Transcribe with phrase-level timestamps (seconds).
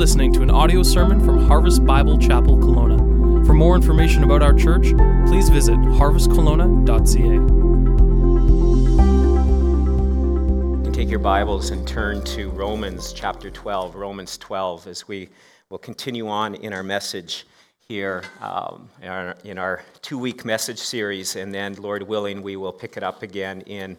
[0.00, 3.44] listening to an audio sermon from Harvest Bible Chapel Kelowna.
[3.44, 4.94] For more information about our church,
[5.26, 7.18] please visit harvestkelowna.ca.
[10.78, 15.28] You can take your Bibles and turn to Romans chapter 12, Romans 12, as we
[15.68, 17.46] will continue on in our message
[17.86, 21.36] here um, in our, our two week message series.
[21.36, 23.98] And then, Lord willing, we will pick it up again in,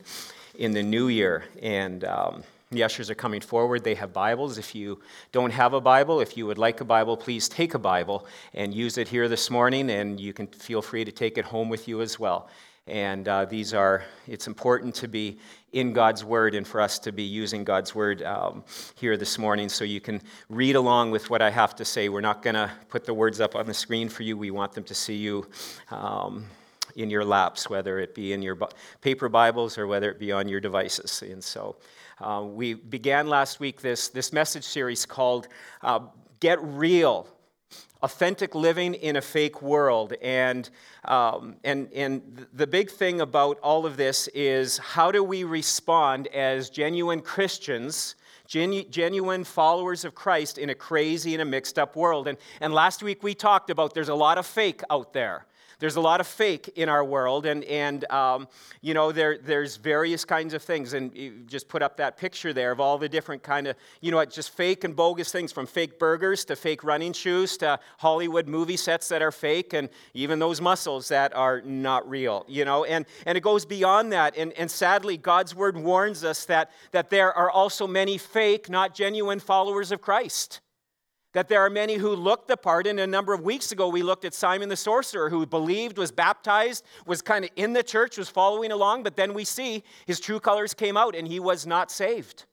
[0.57, 1.43] in the new year.
[1.61, 3.83] And um, the ushers are coming forward.
[3.83, 4.57] They have Bibles.
[4.57, 5.01] If you
[5.33, 8.73] don't have a Bible, if you would like a Bible, please take a Bible and
[8.73, 11.89] use it here this morning, and you can feel free to take it home with
[11.89, 12.49] you as well.
[12.87, 15.37] And uh, these are, it's important to be
[15.73, 18.63] in God's Word and for us to be using God's Word um,
[18.95, 22.07] here this morning so you can read along with what I have to say.
[22.07, 24.71] We're not going to put the words up on the screen for you, we want
[24.71, 25.45] them to see you.
[25.89, 26.45] Um,
[26.97, 28.57] in your laps, whether it be in your
[28.99, 31.21] paper Bibles or whether it be on your devices.
[31.21, 31.77] And so
[32.21, 35.47] uh, we began last week this, this message series called
[35.81, 35.99] uh,
[36.39, 37.27] Get Real
[38.03, 40.13] Authentic Living in a Fake World.
[40.21, 40.69] And,
[41.05, 46.27] um, and, and the big thing about all of this is how do we respond
[46.27, 48.15] as genuine Christians?
[48.47, 52.27] Genu- genuine followers of Christ in a crazy and a mixed up world.
[52.27, 55.45] And, and last week we talked about there's a lot of fake out there.
[55.81, 58.47] There's a lot of fake in our world, and, and um,
[58.81, 60.93] you know, there, there's various kinds of things.
[60.93, 64.11] And you just put up that picture there of all the different kind of, you
[64.11, 68.47] know, just fake and bogus things from fake burgers to fake running shoes to Hollywood
[68.47, 72.85] movie sets that are fake and even those muscles that are not real, you know.
[72.85, 74.37] And, and it goes beyond that.
[74.37, 78.93] And, and sadly, God's word warns us that, that there are also many fake, not
[78.93, 80.61] genuine followers of Christ.
[81.33, 84.03] That there are many who look the part, and a number of weeks ago we
[84.03, 88.17] looked at Simon the sorcerer who believed, was baptized, was kind of in the church,
[88.17, 91.65] was following along, but then we see his true colors came out and he was
[91.65, 92.45] not saved.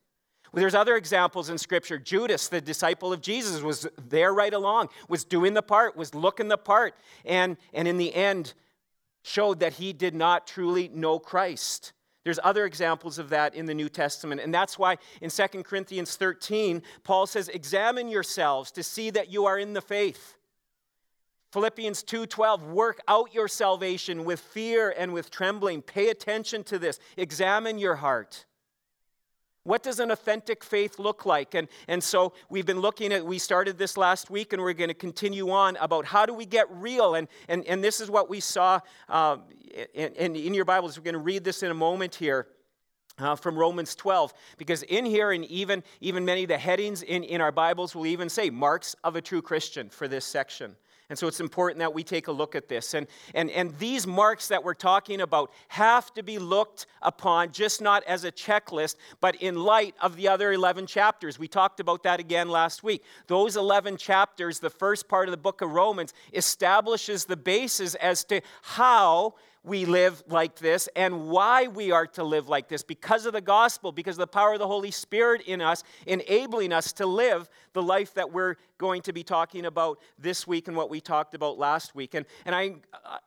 [0.52, 1.98] Well, there's other examples in Scripture.
[1.98, 6.48] Judas, the disciple of Jesus, was there right along, was doing the part, was looking
[6.48, 8.54] the part, and, and in the end
[9.22, 11.92] showed that he did not truly know Christ.
[12.28, 14.42] There's other examples of that in the New Testament.
[14.42, 19.46] And that's why in 2 Corinthians 13, Paul says, Examine yourselves to see that you
[19.46, 20.36] are in the faith.
[21.52, 25.80] Philippians 2:12 work out your salvation with fear and with trembling.
[25.80, 27.00] Pay attention to this.
[27.16, 28.44] Examine your heart.
[29.62, 31.54] What does an authentic faith look like?
[31.54, 34.88] And, and so we've been looking at, we started this last week and we're going
[34.88, 37.14] to continue on about how do we get real.
[37.14, 39.38] And, and, and this is what we saw uh,
[39.94, 40.98] in, in your Bibles.
[40.98, 42.46] We're going to read this in a moment here.
[43.20, 47.24] Uh, from Romans 12, because in here, and even, even many of the headings in,
[47.24, 50.76] in our Bibles will even say marks of a true Christian for this section.
[51.10, 52.92] And so it's important that we take a look at this.
[52.92, 57.80] And, and, and these marks that we're talking about have to be looked upon just
[57.80, 61.38] not as a checklist, but in light of the other 11 chapters.
[61.38, 63.02] We talked about that again last week.
[63.26, 68.22] Those 11 chapters, the first part of the book of Romans, establishes the basis as
[68.24, 69.34] to how
[69.64, 73.40] we live like this and why we are to live like this because of the
[73.40, 77.48] gospel, because of the power of the Holy Spirit in us, enabling us to live
[77.72, 81.34] the life that we're going to be talking about this week and what we talked
[81.34, 82.14] about last week.
[82.14, 82.76] And, and I,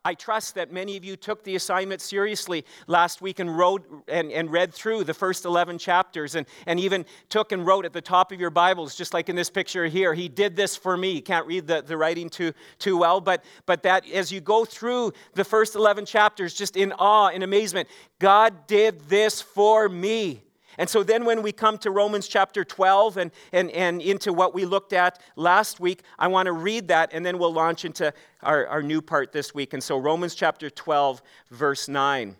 [0.04, 4.32] I trust that many of you took the assignment seriously last week and wrote and,
[4.32, 8.00] and read through the first 11 chapters and, and even took and wrote at the
[8.00, 10.14] top of your Bibles, just like in this picture here.
[10.14, 11.20] He did this for me.
[11.20, 15.12] Can't read the, the writing too, too well, but, but that as you go through
[15.34, 17.88] the first 11 chapters, just in awe in amazement,
[18.18, 20.42] God did this for me.
[20.78, 24.54] And so then when we come to Romans chapter 12 and, and, and into what
[24.54, 28.12] we looked at last week, I want to read that and then we'll launch into
[28.42, 29.74] our, our new part this week.
[29.74, 32.36] And so Romans chapter 12, verse 9.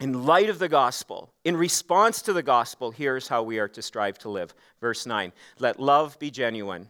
[0.00, 3.82] In light of the gospel, in response to the gospel, here's how we are to
[3.82, 4.52] strive to live.
[4.80, 6.88] Verse 9 Let love be genuine,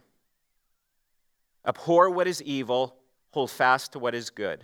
[1.63, 2.95] abhor what is evil,
[3.29, 4.63] hold fast to what is good.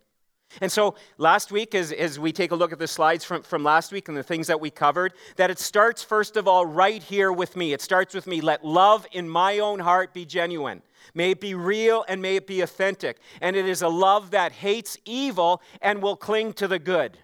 [0.59, 3.63] And so last week, as, as we take a look at the slides from, from
[3.63, 7.01] last week and the things that we covered, that it starts first of all right
[7.01, 7.71] here with me.
[7.71, 8.41] It starts with me.
[8.41, 10.81] Let love in my own heart be genuine.
[11.13, 13.19] May it be real and may it be authentic.
[13.39, 17.17] And it is a love that hates evil and will cling to the good.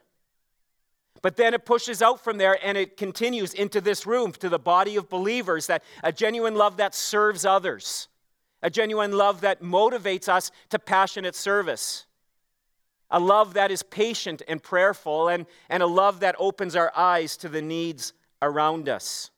[1.21, 4.59] But then it pushes out from there and it continues into this room, to the
[4.59, 8.07] body of believers, that a genuine love that serves others,
[8.61, 12.05] a genuine love that motivates us to passionate service.
[13.09, 17.37] A love that is patient and prayerful, and, and a love that opens our eyes
[17.37, 19.31] to the needs around us.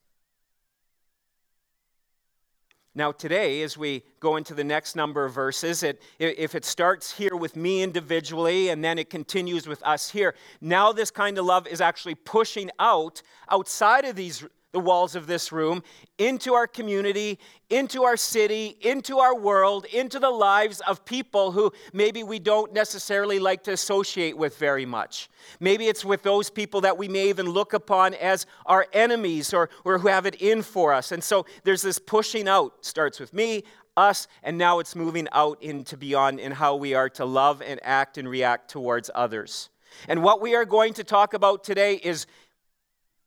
[2.92, 7.16] Now, today, as we go into the next number of verses, it, if it starts
[7.16, 11.44] here with me individually and then it continues with us here, now this kind of
[11.44, 15.82] love is actually pushing out outside of these the walls of this room,
[16.18, 17.38] into our community,
[17.70, 22.72] into our city, into our world, into the lives of people who maybe we don't
[22.72, 25.28] necessarily like to associate with very much.
[25.58, 29.70] Maybe it's with those people that we may even look upon as our enemies or,
[29.84, 31.10] or who have it in for us.
[31.10, 33.64] And so there's this pushing out, starts with me,
[33.96, 37.80] us, and now it's moving out into beyond in how we are to love and
[37.82, 39.68] act and react towards others.
[40.06, 42.26] And what we are going to talk about today is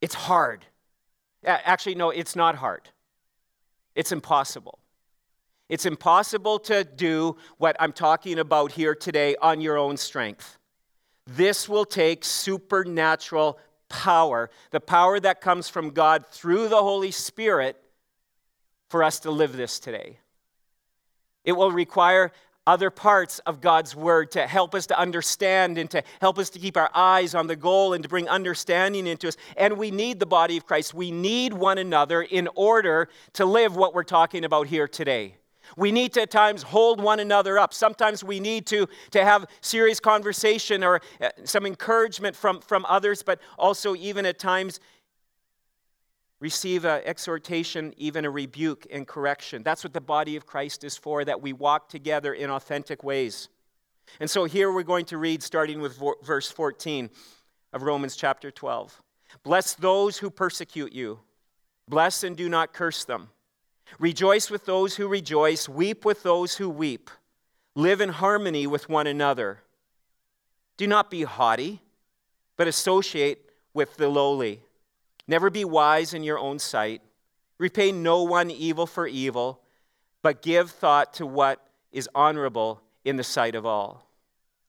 [0.02, 0.66] it's hard.
[1.46, 2.90] Actually, no, it's not hard.
[3.96, 4.80] It's impossible.
[5.70, 10.58] It's impossible to do what I'm talking about here today on your own strength.
[11.26, 13.60] This will take supernatural
[13.90, 17.78] power, the power that comes from God through the Holy Spirit,
[18.90, 20.20] for us to live this today.
[21.44, 22.32] It will require
[22.66, 26.60] other parts of God's word to help us to understand and to help us to
[26.60, 29.38] keep our eyes on the goal and to bring understanding into us.
[29.58, 30.94] And we need the body of Christ.
[30.94, 35.36] We need one another in order to live what we're talking about here today.
[35.76, 37.74] We need to at times hold one another up.
[37.74, 43.24] Sometimes we need to, to have serious conversation or uh, some encouragement from, from others,
[43.24, 44.80] but also even at times
[46.44, 49.64] receive an exhortation, even a rebuke and correction.
[49.64, 53.48] That's what the body of Christ is for, that we walk together in authentic ways.
[54.20, 57.10] And so here we're going to read, starting with verse 14
[57.72, 59.02] of Romans chapter 12.
[59.44, 61.22] Bless those who persecute you,
[61.88, 63.30] bless and do not curse them.
[63.98, 67.10] Rejoice with those who rejoice, weep with those who weep.
[67.74, 69.60] Live in harmony with one another.
[70.76, 71.80] Do not be haughty,
[72.58, 74.60] but associate with the lowly.
[75.28, 77.02] Never be wise in your own sight.
[77.58, 79.62] Repay no one evil for evil,
[80.22, 84.10] but give thought to what is honorable in the sight of all.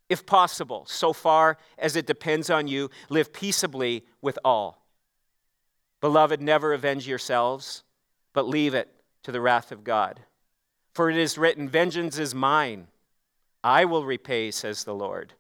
[0.09, 4.87] If possible, so far as it depends on you, live peaceably with all.
[6.01, 7.83] Beloved, never avenge yourselves,
[8.33, 8.89] but leave it
[9.23, 10.21] to the wrath of God.
[10.93, 12.89] For it is written, Vengeance is mine,
[13.65, 15.33] I will repay, says the Lord.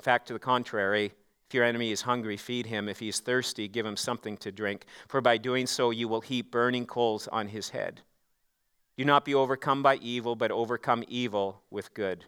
[0.00, 1.12] In fact, to the contrary,
[1.54, 2.88] your enemy is hungry, feed him.
[2.88, 6.20] If he is thirsty, give him something to drink, for by doing so you will
[6.20, 8.02] heap burning coals on his head.
[8.96, 12.24] Do not be overcome by evil, but overcome evil with good.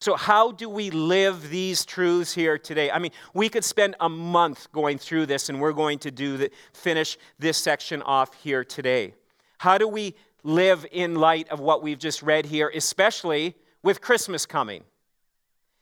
[0.00, 2.90] So, how do we live these truths here today?
[2.90, 6.36] I mean, we could spend a month going through this, and we're going to do
[6.36, 9.14] the, finish this section off here today.
[9.58, 14.44] How do we live in light of what we've just read here, especially with Christmas
[14.44, 14.84] coming?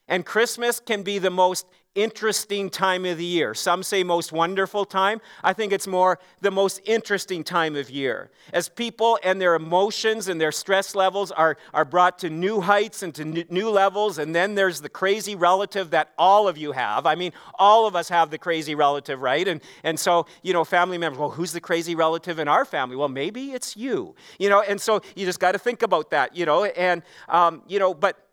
[0.06, 3.54] And Christmas can be the most interesting time of the year.
[3.54, 5.20] Some say most wonderful time.
[5.42, 8.30] I think it's more the most interesting time of year.
[8.52, 13.02] As people and their emotions and their stress levels are, are brought to new heights
[13.02, 17.06] and to new levels, and then there's the crazy relative that all of you have.
[17.06, 19.46] I mean, all of us have the crazy relative, right?
[19.46, 22.96] And, and so, you know, family members, well, who's the crazy relative in our family?
[22.96, 26.36] Well, maybe it's you, you know, and so you just got to think about that,
[26.36, 28.23] you know, and, um, you know, but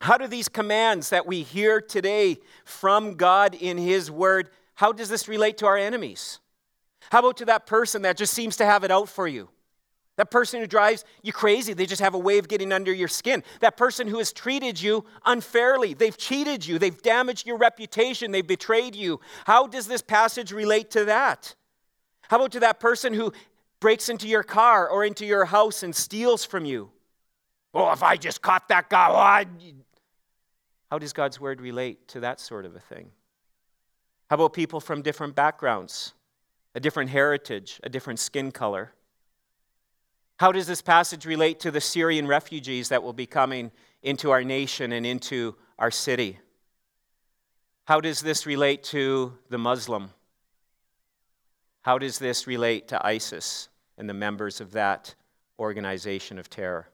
[0.00, 5.10] how do these commands that we hear today from God in His Word, how does
[5.10, 6.40] this relate to our enemies?
[7.10, 9.50] How about to that person that just seems to have it out for you?
[10.16, 13.08] That person who drives you crazy, they just have a way of getting under your
[13.08, 13.42] skin.
[13.60, 18.46] That person who has treated you unfairly, they've cheated you, they've damaged your reputation, they've
[18.46, 19.20] betrayed you.
[19.44, 21.54] How does this passage relate to that?
[22.28, 23.32] How about to that person who
[23.80, 26.90] breaks into your car or into your house and steals from you?
[27.72, 29.46] Well, if I just caught that guy, well, I,
[30.90, 33.10] how does God's word relate to that sort of a thing?
[34.28, 36.14] How about people from different backgrounds,
[36.74, 38.92] a different heritage, a different skin color?
[40.38, 43.70] How does this passage relate to the Syrian refugees that will be coming
[44.02, 46.38] into our nation and into our city?
[47.84, 50.10] How does this relate to the Muslim?
[51.82, 55.14] How does this relate to ISIS and the members of that
[55.58, 56.88] organization of terror?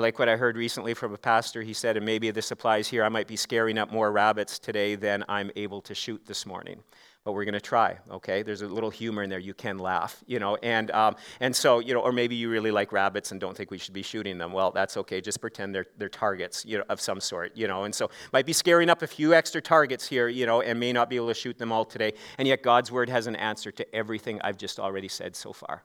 [0.00, 1.60] I like what I heard recently from a pastor.
[1.60, 4.94] He said, and maybe this applies here, I might be scaring up more rabbits today
[4.94, 6.82] than I'm able to shoot this morning.
[7.22, 8.42] But we're going to try, okay?
[8.42, 9.38] There's a little humor in there.
[9.38, 10.56] You can laugh, you know.
[10.62, 13.70] And, um, and so, you know, or maybe you really like rabbits and don't think
[13.70, 14.54] we should be shooting them.
[14.54, 15.20] Well, that's okay.
[15.20, 17.84] Just pretend they're, they're targets, you know, of some sort, you know.
[17.84, 20.94] And so might be scaring up a few extra targets here, you know, and may
[20.94, 22.14] not be able to shoot them all today.
[22.38, 25.82] And yet God's word has an answer to everything I've just already said so far.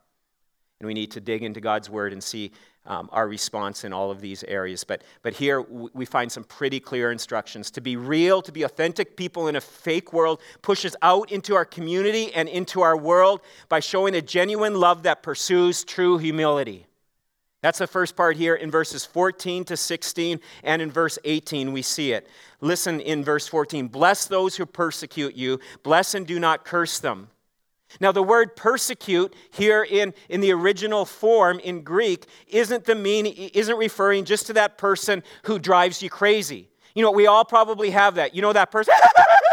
[0.79, 2.51] And we need to dig into God's word and see
[2.85, 4.83] um, our response in all of these areas.
[4.83, 7.71] But, but here we find some pretty clear instructions.
[7.71, 11.65] To be real, to be authentic people in a fake world, pushes out into our
[11.65, 16.85] community and into our world by showing a genuine love that pursues true humility.
[17.61, 21.81] That's the first part here in verses 14 to 16, and in verse 18 we
[21.81, 22.27] see it.
[22.61, 27.29] Listen in verse 14 Bless those who persecute you, bless and do not curse them.
[27.99, 33.25] Now, the word persecute here in, in the original form in Greek isn't, the mean,
[33.25, 36.69] isn't referring just to that person who drives you crazy.
[36.93, 38.35] You know, we all probably have that.
[38.35, 38.93] You know, that person.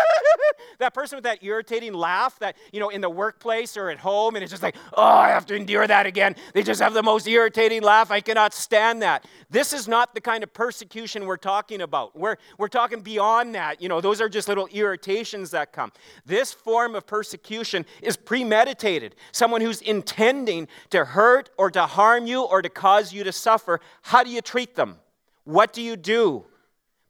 [0.78, 4.36] that person with that irritating laugh that, you know, in the workplace or at home,
[4.36, 6.36] and it's just like, oh, I have to endure that again.
[6.54, 8.10] They just have the most irritating laugh.
[8.10, 9.26] I cannot stand that.
[9.50, 12.18] This is not the kind of persecution we're talking about.
[12.18, 13.82] We're, we're talking beyond that.
[13.82, 15.92] You know, those are just little irritations that come.
[16.24, 19.14] This form of persecution is premeditated.
[19.32, 23.80] Someone who's intending to hurt or to harm you or to cause you to suffer.
[24.02, 24.98] How do you treat them?
[25.44, 26.46] What do you do?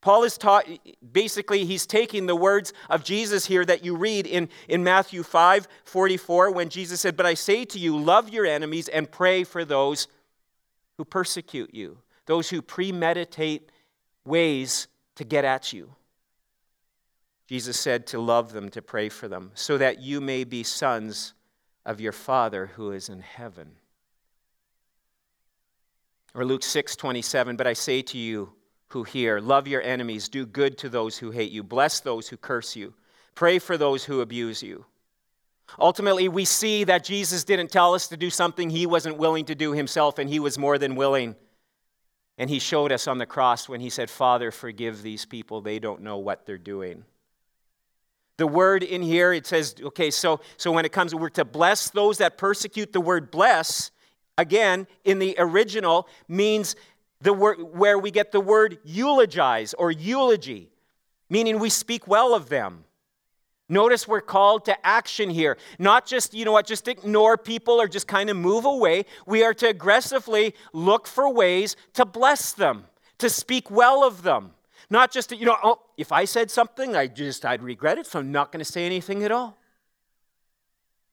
[0.03, 0.67] Paul is taught,
[1.13, 5.69] basically, he's taking the words of Jesus here that you read in, in Matthew 5
[5.85, 9.65] 44, when Jesus said, But I say to you, love your enemies and pray for
[9.65, 10.09] those
[10.99, 13.71] who persecute you, those who premeditate
[14.25, 15.95] ways to get at you.
[17.47, 21.33] Jesus said to love them, to pray for them, so that you may be sons
[21.87, 23.77] of your Father who is in heaven.
[26.35, 28.53] Or Luke 6 27, But I say to you,
[28.93, 29.41] who hear.
[29.41, 30.29] Love your enemies.
[30.29, 31.63] Do good to those who hate you.
[31.63, 32.95] Bless those who curse you.
[33.35, 34.85] Pray for those who abuse you.
[35.79, 39.55] Ultimately, we see that Jesus didn't tell us to do something he wasn't willing to
[39.55, 41.35] do himself, and he was more than willing.
[42.37, 45.61] And he showed us on the cross when he said, Father, forgive these people.
[45.61, 47.05] They don't know what they're doing.
[48.37, 51.91] The word in here, it says, okay, so, so when it comes, we're to bless
[51.91, 52.93] those that persecute.
[52.93, 53.91] The word bless,
[54.37, 56.75] again, in the original, means
[57.23, 60.71] the where we get the word eulogize or eulogy,
[61.31, 62.85] meaning we speak well of them.
[63.69, 65.57] Notice we're called to action here.
[65.79, 69.07] Not just, you know what, just ignore people or just kind of move away.
[69.25, 72.85] We are to aggressively look for ways to bless them,
[73.19, 74.51] to speak well of them.
[74.91, 78.07] Not just, to, you know, oh, if I said something, I just, I'd regret it,
[78.07, 79.57] so I'm not going to say anything at all.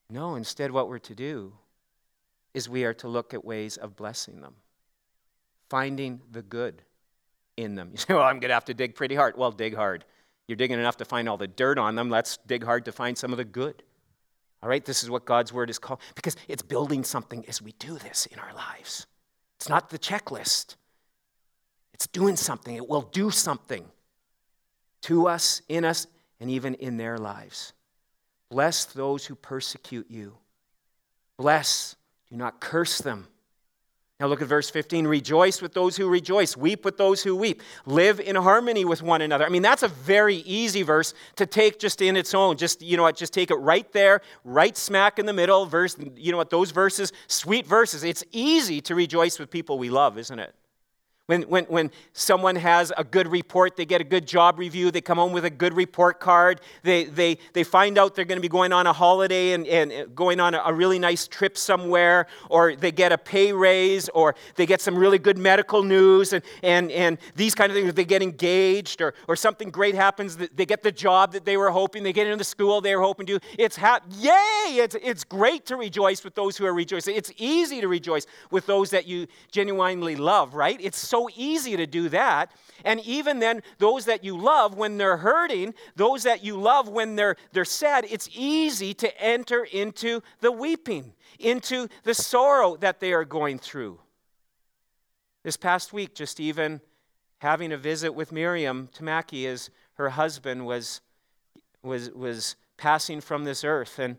[0.10, 1.54] No, instead, what we're to do
[2.54, 4.56] is we are to look at ways of blessing them
[5.70, 6.82] finding the good
[7.58, 7.90] in them.
[7.94, 9.38] You say, well, I'm going to have to dig pretty hard.
[9.38, 10.06] Well, dig hard.
[10.48, 12.10] You're digging enough to find all the dirt on them.
[12.10, 13.84] Let's dig hard to find some of the good.
[14.62, 17.72] All right, this is what God's word is called because it's building something as we
[17.74, 19.08] do this in our lives.
[19.58, 20.76] It's not the checklist,
[21.94, 22.76] it's doing something.
[22.76, 23.86] It will do something
[25.02, 26.08] to us, in us,
[26.40, 27.74] and even in their lives.
[28.50, 30.38] Bless those who persecute you.
[31.38, 31.96] Bless,
[32.30, 33.28] do not curse them.
[34.20, 35.08] Now look at verse 15.
[35.08, 39.22] Rejoice with those who rejoice, weep with those who weep, live in harmony with one
[39.22, 39.46] another.
[39.46, 42.58] I mean, that's a very easy verse to take just in its own.
[42.58, 45.66] Just, you know what, just take it right there, right smack in the middle.
[45.66, 48.04] Verse, you know what, those verses, sweet verses.
[48.04, 50.54] It's easy to rejoice with people we love, isn't it?
[51.30, 55.00] When, when, when someone has a good report, they get a good job review, they
[55.00, 58.42] come home with a good report card, they, they, they find out they're going to
[58.42, 62.26] be going on a holiday and, and going on a, a really nice trip somewhere,
[62.50, 66.44] or they get a pay raise, or they get some really good medical news, and,
[66.64, 70.66] and, and these kind of things, they get engaged, or, or something great happens, they
[70.66, 73.28] get the job that they were hoping, they get into the school they were hoping
[73.28, 73.40] to.
[73.56, 74.80] It's ha- yay!
[74.80, 77.16] It's, it's great to rejoice with those who are rejoicing.
[77.16, 80.80] It's easy to rejoice with those that you genuinely love, right?
[80.82, 82.52] It's so so easy to do that.
[82.86, 87.16] And even then, those that you love when they're hurting, those that you love when
[87.16, 93.12] they're, they're sad, it's easy to enter into the weeping, into the sorrow that they
[93.12, 94.00] are going through.
[95.44, 96.80] This past week, just even
[97.40, 101.02] having a visit with Miriam Tamaki as her husband was,
[101.84, 104.00] was, was passing from this earth.
[104.00, 104.18] And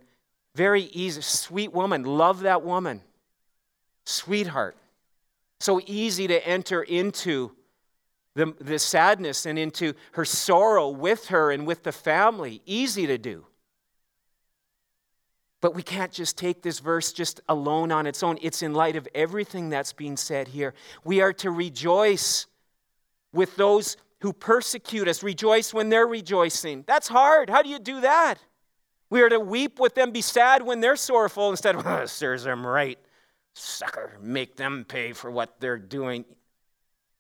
[0.54, 3.00] very easy, sweet woman, love that woman,
[4.04, 4.76] sweetheart.
[5.60, 7.52] So easy to enter into
[8.34, 12.62] the, the sadness and into her sorrow with her and with the family.
[12.64, 13.46] Easy to do.
[15.60, 18.38] But we can't just take this verse just alone on its own.
[18.40, 20.72] It's in light of everything that's being said here.
[21.04, 22.46] We are to rejoice
[23.34, 26.84] with those who persecute us, rejoice when they're rejoicing.
[26.86, 27.50] That's hard.
[27.50, 28.36] How do you do that?
[29.10, 32.44] We are to weep with them, be sad when they're sorrowful instead of, oh, serves
[32.44, 32.98] them right
[33.54, 36.24] sucker, make them pay for what they're doing.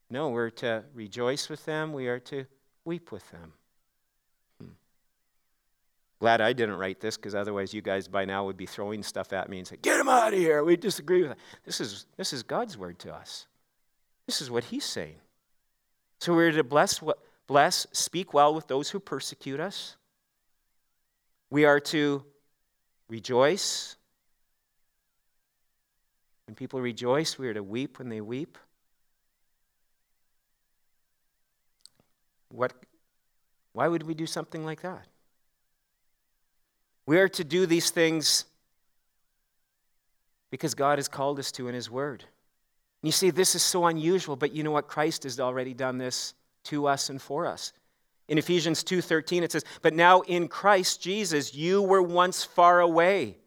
[0.08, 2.46] No, we're to rejoice with them, we are to
[2.84, 3.52] weep with them.
[4.60, 4.72] Hmm.
[6.18, 9.32] Glad I didn't write this because otherwise you guys by now would be throwing stuff
[9.32, 10.64] at me and say, Get him out of here.
[10.64, 11.38] We disagree with that.
[11.64, 13.46] This is, this is God's word to us.
[14.26, 15.16] This is what He's saying.
[16.20, 17.00] So we're to bless,
[17.48, 19.96] bless, speak well with those who persecute us.
[21.50, 22.24] We are to
[23.08, 23.96] rejoice.
[26.50, 28.58] When people rejoice, we are to weep when they weep.
[32.48, 32.72] What,
[33.72, 35.06] why would we do something like that?
[37.06, 38.46] We are to do these things
[40.50, 42.24] because God has called us to in His Word.
[42.24, 44.88] And you see, this is so unusual, but you know what?
[44.88, 47.72] Christ has already done this to us and for us.
[48.26, 53.38] In Ephesians 2:13 it says, "But now in Christ Jesus you were once far away,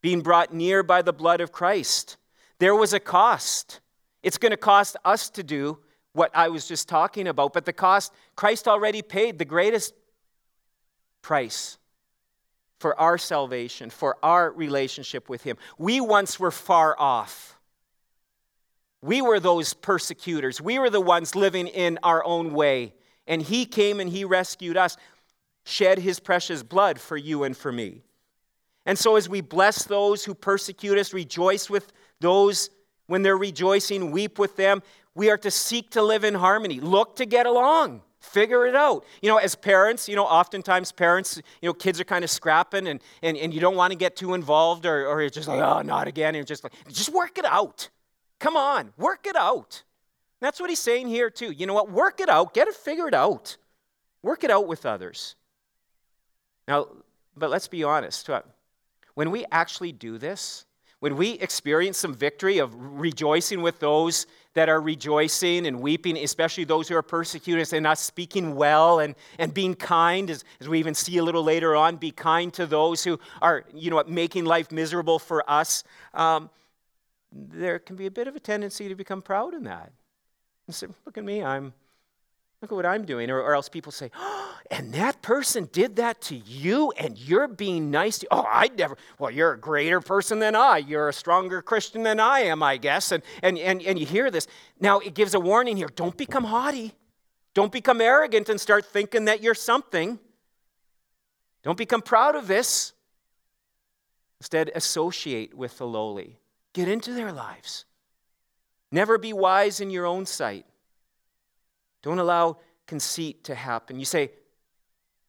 [0.00, 2.16] being brought near by the blood of Christ."
[2.60, 3.80] There was a cost.
[4.22, 5.78] It's going to cost us to do
[6.12, 9.94] what I was just talking about, but the cost Christ already paid the greatest
[11.22, 11.78] price
[12.78, 15.56] for our salvation, for our relationship with Him.
[15.78, 17.58] We once were far off.
[19.00, 20.60] We were those persecutors.
[20.60, 22.92] We were the ones living in our own way.
[23.26, 24.98] And He came and He rescued us,
[25.64, 28.02] shed His precious blood for you and for me.
[28.84, 32.70] And so, as we bless those who persecute us, rejoice with those
[33.06, 34.82] when they're rejoicing, weep with them,
[35.14, 38.02] we are to seek to live in harmony, look to get along.
[38.20, 39.06] Figure it out.
[39.22, 42.86] You know, as parents, you know, oftentimes parents, you know, kids are kind of scrapping
[42.86, 45.60] and, and, and you don't want to get too involved or, or you're just like,
[45.60, 46.28] oh, not again.
[46.28, 47.88] And you're just like, just work it out.
[48.38, 49.82] Come on, work it out.
[50.40, 51.50] That's what he's saying here, too.
[51.50, 51.90] You know what?
[51.90, 52.52] Work it out.
[52.52, 53.56] Get it figured out.
[54.22, 55.34] Work it out with others.
[56.68, 56.88] Now,
[57.36, 58.28] but let's be honest.
[59.14, 60.66] When we actually do this,
[61.00, 66.64] when we experience some victory of rejoicing with those that are rejoicing and weeping, especially
[66.64, 70.78] those who are persecuted, and us speaking well and, and being kind, as, as we
[70.78, 74.44] even see a little later on, be kind to those who are, you know, making
[74.44, 75.84] life miserable for us.
[76.12, 76.50] Um,
[77.32, 79.92] there can be a bit of a tendency to become proud in that.
[80.66, 81.72] And say, look at me, I'm
[82.62, 83.30] Look at what I'm doing.
[83.30, 87.48] Or, or else people say, oh, and that person did that to you, and you're
[87.48, 88.96] being nice to Oh, I'd never.
[89.18, 90.78] Well, you're a greater person than I.
[90.78, 93.12] You're a stronger Christian than I am, I guess.
[93.12, 94.46] And, and, and, and you hear this.
[94.78, 96.94] Now, it gives a warning here don't become haughty.
[97.52, 100.20] Don't become arrogant and start thinking that you're something.
[101.62, 102.92] Don't become proud of this.
[104.40, 106.38] Instead, associate with the lowly,
[106.72, 107.84] get into their lives.
[108.92, 110.64] Never be wise in your own sight.
[112.02, 113.98] Don't allow conceit to happen.
[113.98, 114.30] You say,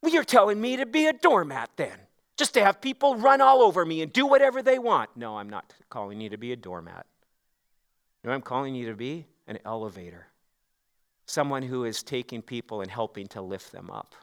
[0.01, 1.97] Well, you're telling me to be a doormat then,
[2.37, 5.09] just to have people run all over me and do whatever they want.
[5.15, 7.05] No, I'm not calling you to be a doormat.
[8.23, 10.27] No, I'm calling you to be an elevator,
[11.25, 14.15] someone who is taking people and helping to lift them up.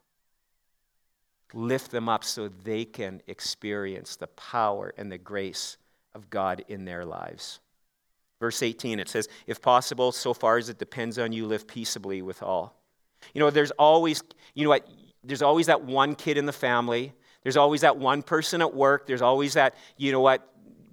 [1.55, 5.79] Lift them up so they can experience the power and the grace
[6.15, 7.61] of God in their lives.
[8.41, 12.23] Verse 18, it says, If possible, so far as it depends on you, live peaceably
[12.23, 12.81] with all.
[13.35, 14.23] You know, there's always,
[14.55, 14.89] you know what,
[15.25, 17.13] there's always that one kid in the family.
[17.43, 19.07] There's always that one person at work.
[19.07, 20.49] There's always that, you know what,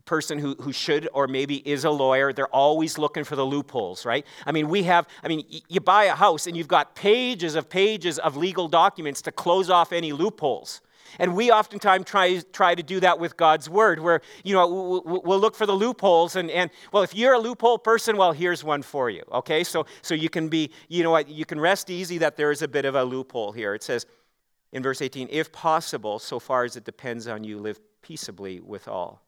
[0.06, 2.32] person who, who should or maybe is a lawyer.
[2.32, 4.26] They're always looking for the loopholes, right?
[4.46, 7.70] I mean, we have, I mean, you buy a house and you've got pages of
[7.70, 10.82] pages of legal documents to close off any loopholes.
[11.20, 15.40] And we oftentimes try, try to do that with God's word, where, you know, we'll
[15.40, 16.36] look for the loopholes.
[16.36, 19.64] And, and, well, if you're a loophole person, well, here's one for you, okay?
[19.64, 22.62] So, so you can be, you know what, you can rest easy that there is
[22.62, 23.74] a bit of a loophole here.
[23.74, 24.06] It says
[24.72, 28.88] in verse 18, if possible, so far as it depends on you, live peaceably with
[28.88, 29.22] all.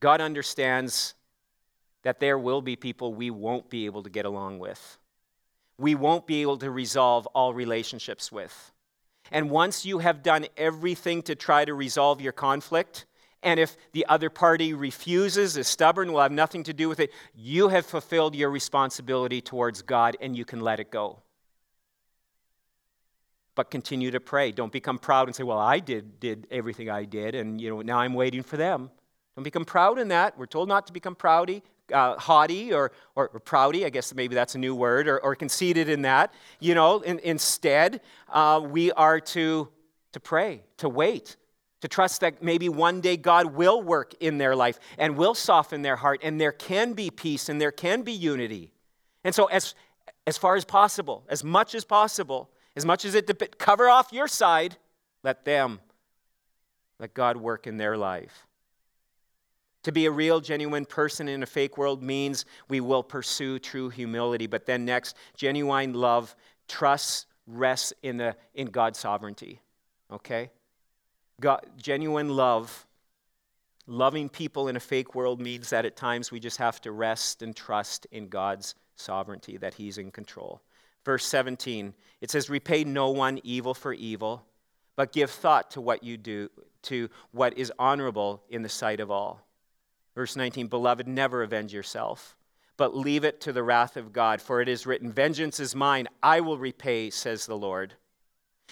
[0.00, 1.14] God understands
[2.02, 4.98] that there will be people we won't be able to get along with.
[5.78, 8.72] We won't be able to resolve all relationships with.
[9.30, 13.06] And once you have done everything to try to resolve your conflict,
[13.42, 17.10] and if the other party refuses, is stubborn, will have nothing to do with it,
[17.34, 21.20] you have fulfilled your responsibility towards God and you can let it go.
[23.54, 24.52] But continue to pray.
[24.52, 27.82] Don't become proud and say, Well, I did, did everything I did, and you know,
[27.82, 28.90] now I'm waiting for them.
[29.34, 30.38] Don't become proud in that.
[30.38, 31.62] We're told not to become proudy,
[31.92, 35.34] uh, haughty or, or, or, proudy, I guess maybe that's a new word, or, or
[35.34, 36.32] conceited in that.
[36.60, 39.68] You know, in, instead, uh, we are to,
[40.12, 41.36] to pray, to wait,
[41.80, 45.82] to trust that maybe one day God will work in their life and will soften
[45.82, 48.72] their heart, and there can be peace and there can be unity.
[49.24, 49.74] And so, as,
[50.26, 54.12] as far as possible, as much as possible, as much as it de- cover off
[54.12, 54.76] your side,
[55.22, 55.80] let them,
[56.98, 58.47] let God work in their life.
[59.88, 63.88] To be a real, genuine person in a fake world means we will pursue true
[63.88, 64.46] humility.
[64.46, 66.36] But then, next, genuine love
[66.68, 69.62] trusts, rests in, the, in God's sovereignty.
[70.12, 70.50] okay?
[71.40, 72.86] God, genuine love,
[73.86, 77.40] loving people in a fake world means that at times we just have to rest
[77.40, 80.60] and trust in God's sovereignty, that He's in control.
[81.06, 84.44] Verse 17, it says, Repay no one evil for evil,
[84.96, 86.50] but give thought to what you do,
[86.82, 89.47] to what is honorable in the sight of all.
[90.18, 92.36] Verse 19, Beloved, never avenge yourself,
[92.76, 96.08] but leave it to the wrath of God, for it is written, Vengeance is mine,
[96.20, 97.94] I will repay, says the Lord.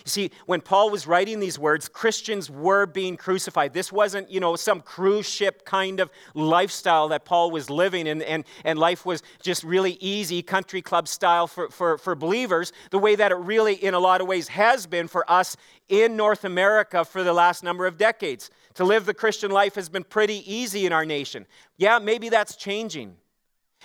[0.04, 3.72] You see, when Paul was writing these words, Christians were being crucified.
[3.72, 8.22] This wasn't, you know, some cruise ship kind of lifestyle that Paul was living, and,
[8.22, 12.98] and, and life was just really easy, country club style for, for, for believers, the
[12.98, 15.56] way that it really, in a lot of ways, has been for us
[15.88, 18.50] in North America for the last number of decades.
[18.74, 21.46] To live the Christian life has been pretty easy in our nation.
[21.78, 23.16] Yeah, maybe that's changing.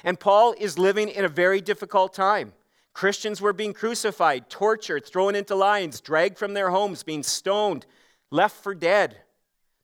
[0.03, 2.53] And Paul is living in a very difficult time.
[2.93, 7.85] Christians were being crucified, tortured, thrown into lions, dragged from their homes, being stoned,
[8.29, 9.17] left for dead.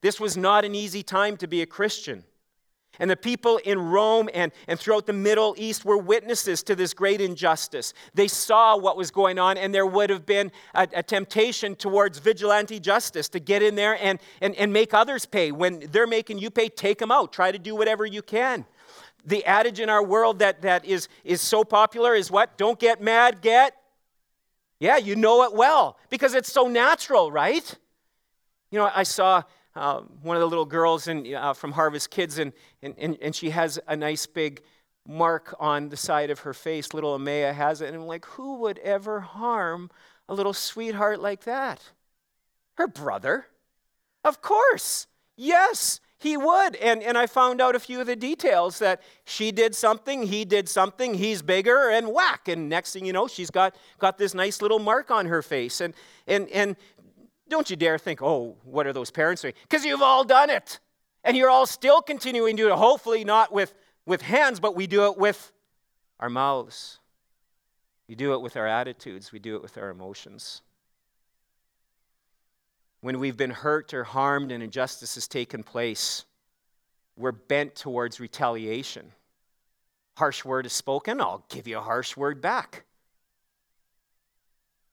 [0.01, 2.23] This was not an easy time to be a Christian.
[2.99, 6.93] And the people in Rome and, and throughout the Middle East were witnesses to this
[6.93, 7.93] great injustice.
[8.15, 12.17] They saw what was going on, and there would have been a, a, temptation towards
[12.17, 15.51] vigilante justice to get in there and, and, and make others pay.
[15.51, 17.31] When they're making you pay, take them out.
[17.31, 18.65] Try to do whatever you can
[19.27, 22.57] the adage in our world that, that is, is so popular is what?
[22.57, 23.75] Don't get mad, get.
[24.79, 27.75] Yeah, you know it well because it's so natural, right?
[28.71, 29.43] You know, I saw
[29.75, 33.49] uh, one of the little girls in, uh, from Harvest Kids, and, and, and she
[33.49, 34.61] has a nice big
[35.05, 36.93] mark on the side of her face.
[36.93, 37.87] Little Amaya has it.
[37.87, 39.91] And I'm like, who would ever harm
[40.29, 41.81] a little sweetheart like that?
[42.75, 43.45] Her brother.
[44.23, 45.07] Of course.
[45.35, 46.75] Yes he would.
[46.77, 50.45] And, and I found out a few of the details that she did something, he
[50.45, 52.47] did something, he's bigger, and whack.
[52.47, 55.79] And next thing you know, she's got, got this nice little mark on her face.
[55.81, 55.93] And,
[56.25, 56.75] and, and
[57.49, 59.53] don't you dare think, oh, what are those parents doing?
[59.63, 60.79] Because you've all done it.
[61.23, 63.73] And you're all still continuing to do it, hopefully not with,
[64.05, 65.51] with hands, but we do it with
[66.19, 66.99] our mouths.
[68.07, 70.61] We do it with our attitudes, we do it with our emotions
[73.01, 76.25] when we've been hurt or harmed and injustice has taken place,
[77.15, 79.11] we're bent towards retaliation.
[80.17, 82.85] Harsh word is spoken, I'll give you a harsh word back.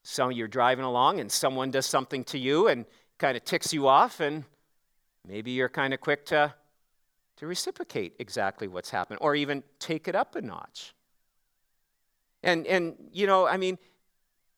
[0.03, 2.85] So you're driving along and someone does something to you and
[3.19, 4.45] kind of ticks you off, and
[5.27, 6.53] maybe you're kind of quick to,
[7.37, 10.95] to reciprocate exactly what's happened or even take it up a notch.
[12.43, 13.79] And, and you know, I mean,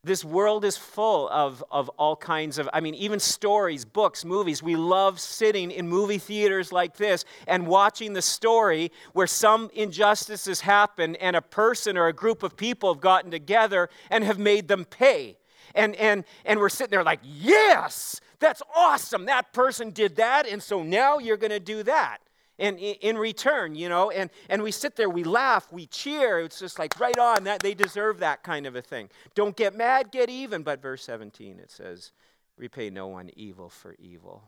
[0.07, 4.63] this world is full of, of all kinds of, I mean, even stories, books, movies.
[4.63, 10.61] We love sitting in movie theaters like this and watching the story where some injustices
[10.61, 14.69] happen and a person or a group of people have gotten together and have made
[14.69, 15.37] them pay.
[15.75, 19.27] And, and, and we're sitting there like, yes, that's awesome.
[19.27, 22.19] That person did that, and so now you're going to do that
[22.59, 26.41] and in return you know and, and we sit there we laugh we cheer.
[26.41, 29.09] It's just like right on that they deserve that kind of a thing.
[29.35, 30.63] Don't get mad get even.
[30.63, 32.13] But verse 17 it says
[32.57, 34.43] repay no one evil for evil.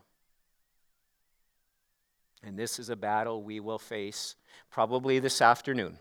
[2.43, 4.35] And this is a battle we will face
[4.71, 5.99] probably this afternoon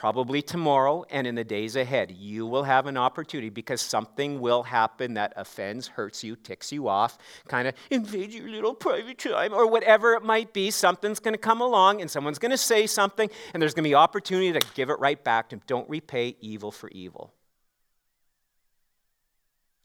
[0.00, 4.62] probably tomorrow and in the days ahead, you will have an opportunity because something will
[4.62, 9.52] happen that offends, hurts you, ticks you off, kind of invades your little private time,
[9.52, 10.70] or whatever it might be.
[10.70, 13.90] Something's going to come along and someone's going to say something, and there's going to
[13.90, 15.60] be opportunity to give it right back to.
[15.66, 17.34] Don't repay evil for evil.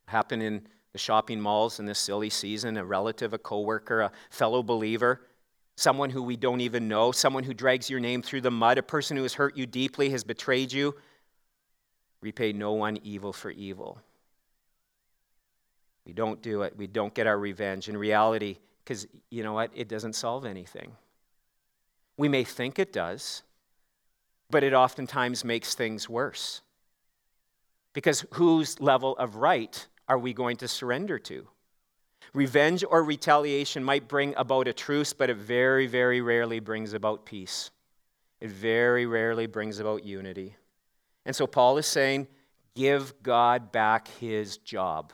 [0.05, 2.77] Happened in the shopping malls in this silly season.
[2.77, 5.19] A relative, a coworker, a fellow believer
[5.75, 8.83] someone who we don't even know, someone who drags your name through the mud, a
[8.83, 10.95] person who has hurt you deeply, has betrayed you.
[12.21, 13.99] Repay no one evil for evil.
[16.05, 16.77] We don't do it.
[16.77, 17.89] We don't get our revenge.
[17.89, 19.71] In reality, because you know what?
[19.75, 20.91] It doesn't solve anything.
[22.17, 23.43] We may think it does,
[24.49, 26.61] but it oftentimes makes things worse.
[27.93, 31.47] Because whose level of right are we going to surrender to?
[32.35, 37.25] Revenge or retaliation might bring about a truce, but it very, very rarely brings about
[37.25, 37.71] peace.
[38.41, 40.57] It very rarely brings about unity.
[41.25, 42.27] And so Paul is saying,
[42.75, 45.13] give God back his job.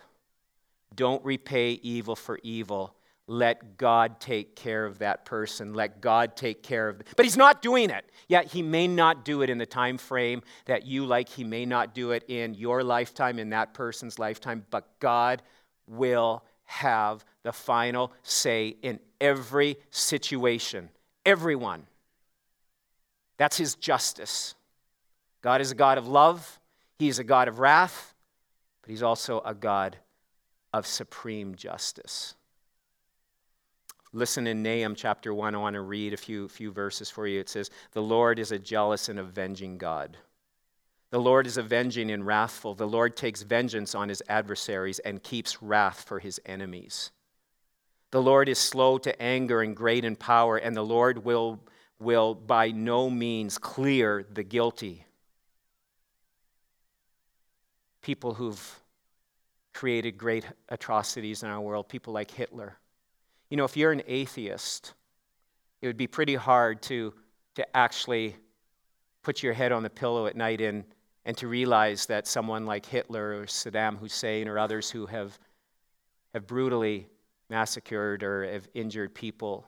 [0.96, 2.96] Don't repay evil for evil.
[3.28, 5.76] Let God take care of that person.
[5.76, 7.04] Let God take care of.
[7.16, 8.04] But he's not doing it.
[8.30, 11.30] Yet he may not do it in the time frame that you like.
[11.30, 15.44] He may not do it in your lifetime, in that person's lifetime, but God
[15.88, 20.90] will have the final say in every situation.
[21.26, 21.86] Everyone.
[23.38, 24.56] That's his justice.
[25.42, 26.60] God is a God of love,
[26.98, 28.14] he is a God of wrath,
[28.82, 29.98] but he's also a God
[30.72, 32.36] of supreme justice.
[34.14, 35.56] Listen in Nahum chapter 1.
[35.56, 37.40] I want to read a few, few verses for you.
[37.40, 40.18] It says, The Lord is a jealous and avenging God.
[41.12, 42.74] The Lord is avenging and wrathful.
[42.74, 47.12] The Lord takes vengeance on his adversaries and keeps wrath for his enemies.
[48.12, 51.60] The Lord is slow to anger and great in power, and the Lord will,
[52.00, 55.06] will by no means clear the guilty.
[58.02, 58.80] People who've
[59.74, 62.78] created great atrocities in our world, people like Hitler.
[63.50, 64.94] You know, if you're an atheist,
[65.82, 67.14] it would be pretty hard to,
[67.56, 68.38] to actually
[69.24, 70.86] put your head on the pillow at night and,
[71.26, 75.38] and to realize that someone like Hitler or Saddam Hussein or others who have,
[76.34, 77.08] have brutally
[77.50, 79.66] massacred or have injured people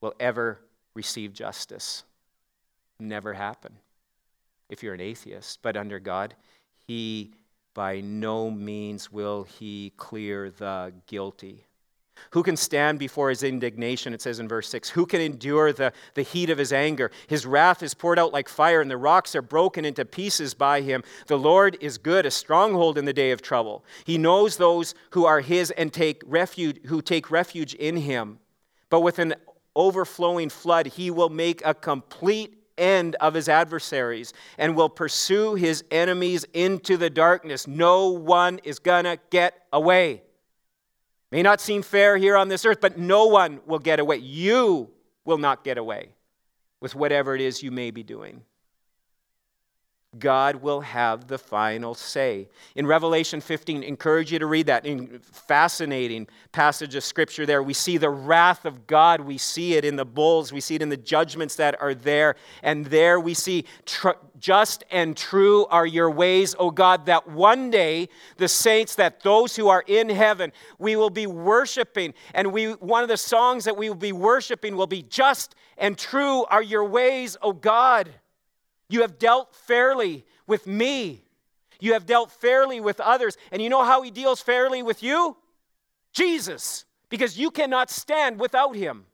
[0.00, 0.60] will ever
[0.94, 2.04] receive justice.
[2.98, 3.76] Never happen
[4.68, 5.60] if you're an atheist.
[5.62, 6.34] But under God,
[6.86, 7.32] He
[7.74, 11.66] by no means will He clear the guilty.
[12.30, 14.14] Who can stand before his indignation?
[14.14, 14.90] It says in verse 6.
[14.90, 17.10] Who can endure the, the heat of his anger?
[17.26, 20.80] His wrath is poured out like fire, and the rocks are broken into pieces by
[20.80, 21.02] him.
[21.26, 23.84] The Lord is good, a stronghold in the day of trouble.
[24.04, 28.38] He knows those who are his and take refuge, who take refuge in him.
[28.88, 29.34] But with an
[29.74, 35.84] overflowing flood, he will make a complete end of his adversaries and will pursue his
[35.90, 37.66] enemies into the darkness.
[37.66, 40.22] No one is going to get away.
[41.30, 44.16] May not seem fair here on this earth, but no one will get away.
[44.16, 44.90] You
[45.24, 46.10] will not get away
[46.80, 48.42] with whatever it is you may be doing.
[50.18, 52.48] God will have the final say.
[52.74, 54.84] In Revelation 15, encourage you to read that.
[54.84, 57.62] In fascinating passage of scripture there.
[57.62, 59.20] We see the wrath of God.
[59.20, 60.52] We see it in the bulls.
[60.52, 62.34] We see it in the judgments that are there.
[62.64, 67.70] And there we see tr- just and true are your ways, O God, that one
[67.70, 72.14] day the saints, that those who are in heaven, we will be worshiping.
[72.34, 75.96] And we one of the songs that we will be worshiping will be just and
[75.96, 78.12] true are your ways, O God.
[78.90, 81.22] You have dealt fairly with me.
[81.78, 83.38] You have dealt fairly with others.
[83.52, 85.36] And you know how he deals fairly with you?
[86.12, 89.06] Jesus, because you cannot stand without him.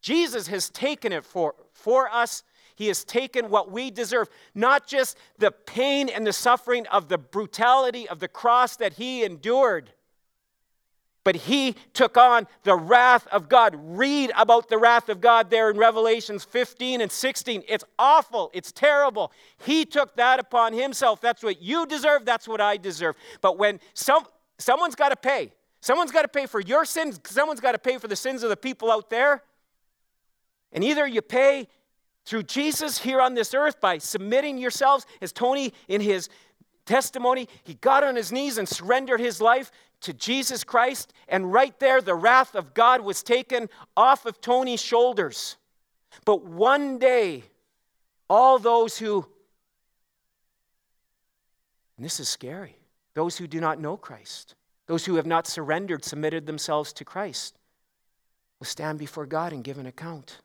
[0.00, 2.42] Jesus has taken it for, for us.
[2.74, 7.18] He has taken what we deserve, not just the pain and the suffering of the
[7.18, 9.92] brutality of the cross that he endured,
[11.24, 13.76] but he took on the wrath of God.
[13.78, 17.64] Read about the wrath of God there in Revelations 15 and 16.
[17.68, 19.32] It's awful, it's terrible.
[19.64, 21.20] He took that upon himself.
[21.20, 23.16] That's what you deserve, that's what I deserve.
[23.40, 24.24] But when some,
[24.58, 27.98] someone's got to pay, someone's got to pay for your sins, someone's got to pay
[27.98, 29.42] for the sins of the people out there.
[30.72, 31.68] And either you pay
[32.24, 36.28] through Jesus here on this earth by submitting yourselves, as Tony in his
[36.84, 41.78] testimony, he got on his knees and surrendered his life to Jesus Christ, and right
[41.80, 45.56] there, the wrath of God was taken off of Tony's shoulders.
[46.24, 47.44] But one day,
[48.30, 49.26] all those who,
[51.98, 52.76] this is scary,
[53.14, 54.54] those who do not know Christ,
[54.86, 57.58] those who have not surrendered, submitted themselves to Christ,
[58.58, 60.38] will stand before God and give an account.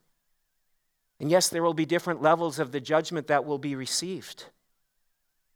[1.20, 4.46] And yes, there will be different levels of the judgment that will be received,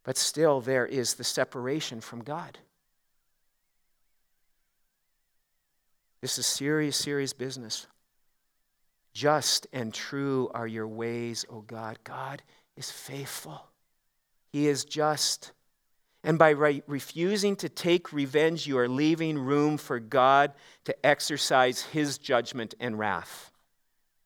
[0.04, 2.58] but still, there is the separation from God.
[6.20, 7.86] This is serious, serious business.
[9.12, 11.98] Just and true are your ways, O God.
[12.04, 12.42] God
[12.76, 13.60] is faithful,
[14.52, 15.52] He is just.
[16.24, 20.52] And by re- refusing to take revenge, you are leaving room for God
[20.84, 23.52] to exercise His judgment and wrath.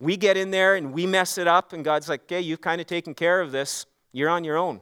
[0.00, 2.80] We get in there and we mess it up, and God's like, okay, you've kind
[2.80, 3.86] of taken care of this.
[4.10, 4.80] You're on your own.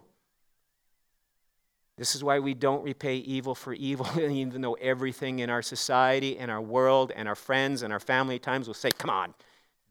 [2.01, 6.39] This is why we don't repay evil for evil, even though everything in our society
[6.39, 9.35] and our world and our friends and our family times will say, Come on,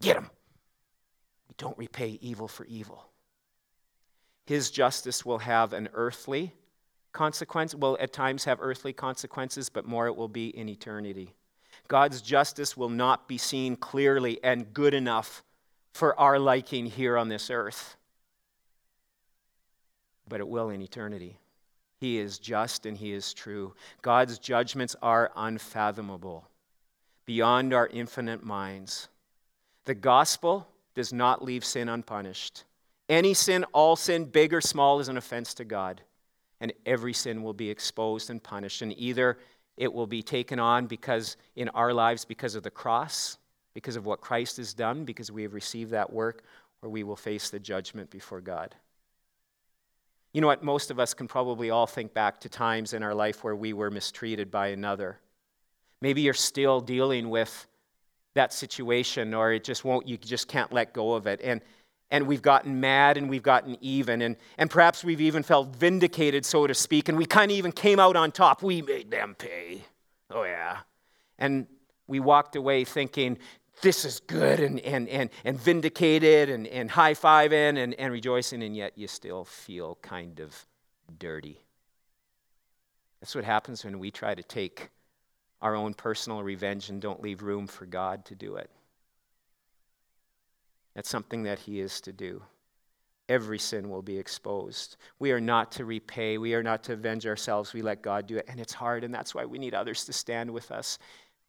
[0.01, 0.27] get him.
[1.47, 3.05] We don't repay evil for evil.
[4.47, 6.51] His justice will have an earthly
[7.11, 11.35] consequence, will at times have earthly consequences, but more it will be in eternity.
[11.87, 15.43] God's justice will not be seen clearly and good enough
[15.93, 17.97] for our liking here on this earth,
[20.27, 21.37] but it will in eternity.
[21.99, 23.73] He is just and He is true.
[24.01, 26.47] God's judgments are unfathomable,
[27.25, 29.09] beyond our infinite minds.
[29.85, 32.63] The gospel does not leave sin unpunished.
[33.09, 36.01] Any sin, all sin, big or small, is an offense to God.
[36.61, 38.81] And every sin will be exposed and punished.
[38.81, 39.39] And either
[39.77, 43.37] it will be taken on because in our lives because of the cross,
[43.73, 46.43] because of what Christ has done, because we have received that work,
[46.81, 48.75] or we will face the judgment before God.
[50.33, 50.63] You know what?
[50.63, 53.73] Most of us can probably all think back to times in our life where we
[53.73, 55.19] were mistreated by another,
[56.01, 57.67] Maybe you're still dealing with
[58.35, 61.41] that situation or it just won't, you just can't let go of it.
[61.43, 61.61] And,
[62.09, 64.21] and we've gotten mad and we've gotten even.
[64.21, 67.71] And, and perhaps we've even felt vindicated, so to speak, and we kind of even
[67.71, 68.63] came out on top.
[68.63, 69.83] We made them pay.
[70.31, 70.77] Oh, yeah.
[71.37, 71.67] And
[72.07, 73.37] we walked away thinking,
[73.81, 78.63] this is good and, and, and, and vindicated and, and high fiving and, and rejoicing,
[78.63, 80.65] and yet you still feel kind of
[81.17, 81.59] dirty.
[83.21, 84.89] That's what happens when we try to take
[85.61, 88.69] our own personal revenge and don't leave room for God to do it.
[90.95, 92.41] That's something that He is to do.
[93.27, 94.97] Every sin will be exposed.
[95.19, 96.37] We are not to repay.
[96.37, 97.73] We are not to avenge ourselves.
[97.73, 98.45] We let God do it.
[98.47, 100.97] And it's hard, and that's why we need others to stand with us,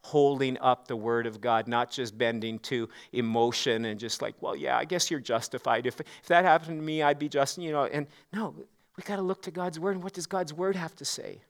[0.02, 4.56] holding up the Word of God, not just bending to emotion and just like, well,
[4.56, 5.86] yeah, I guess you're justified.
[5.86, 7.84] If, if that happened to me, I'd be just, you know.
[7.84, 8.54] And no,
[8.96, 9.96] we got to look to God's Word.
[9.96, 11.40] And what does God's Word have to say?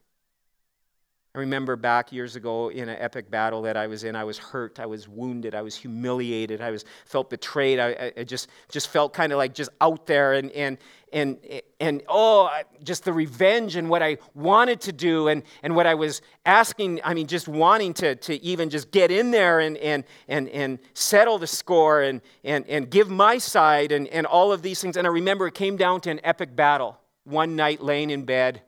[1.32, 4.36] I remember back years ago in an epic battle that I was in, I was
[4.36, 7.78] hurt, I was wounded, I was humiliated, I was felt betrayed.
[7.78, 10.76] I, I just just felt kind of like just out there and and
[11.12, 11.38] and
[11.78, 12.50] and oh,
[12.82, 17.00] just the revenge and what I wanted to do and and what I was asking.
[17.04, 20.80] I mean, just wanting to to even just get in there and and and and
[20.94, 24.96] settle the score and and and give my side and and all of these things.
[24.96, 28.62] And I remember it came down to an epic battle one night, laying in bed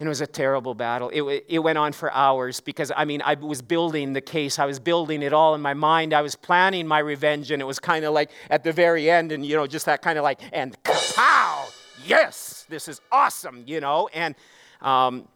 [0.00, 1.08] and it was a terrible battle.
[1.10, 4.58] It, it went on for hours because, I mean, I was building the case.
[4.58, 6.12] I was building it all in my mind.
[6.12, 9.30] I was planning my revenge, and it was kind of like at the very end,
[9.30, 11.66] and, you know, just that kind of like, and pow,
[12.04, 14.08] yes, this is awesome, you know?
[14.12, 14.34] And,
[14.82, 15.28] um,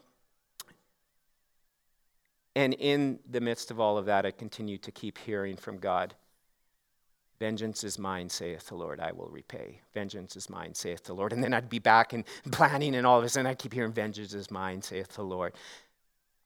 [2.56, 6.14] and in the midst of all of that, I continued to keep hearing from God.
[7.40, 9.80] Vengeance is mine, saith the Lord, I will repay.
[9.94, 11.32] Vengeance is mine, saith the Lord.
[11.32, 13.92] And then I'd be back and planning and all of this, and I keep hearing,
[13.92, 15.54] Vengeance is mine, saith the Lord.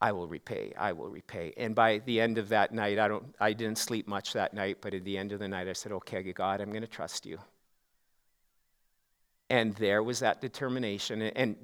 [0.03, 1.55] I will repay, I will repay.
[1.57, 4.79] And by the end of that night, I, don't, I didn't sleep much that night,
[4.81, 7.25] but at the end of the night, I said, Okay, God, I'm going to trust
[7.25, 7.39] you.
[9.53, 11.21] And there was that determination.
[11.21, 11.57] And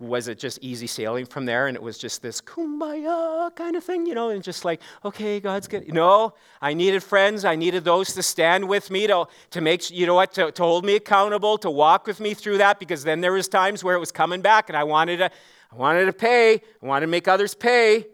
[0.00, 1.68] was it just easy sailing from there?
[1.68, 5.38] And it was just this kumbaya kind of thing, you know, and just like, okay,
[5.38, 5.94] God's good.
[5.94, 7.44] No, I needed friends.
[7.44, 10.62] I needed those to stand with me, to, to make, you know what, to, to
[10.64, 13.94] hold me accountable, to walk with me through that, because then there was times where
[13.94, 15.30] it was coming back and I wanted to,
[15.70, 16.54] I wanted to pay.
[16.54, 18.06] I wanted to make others pay.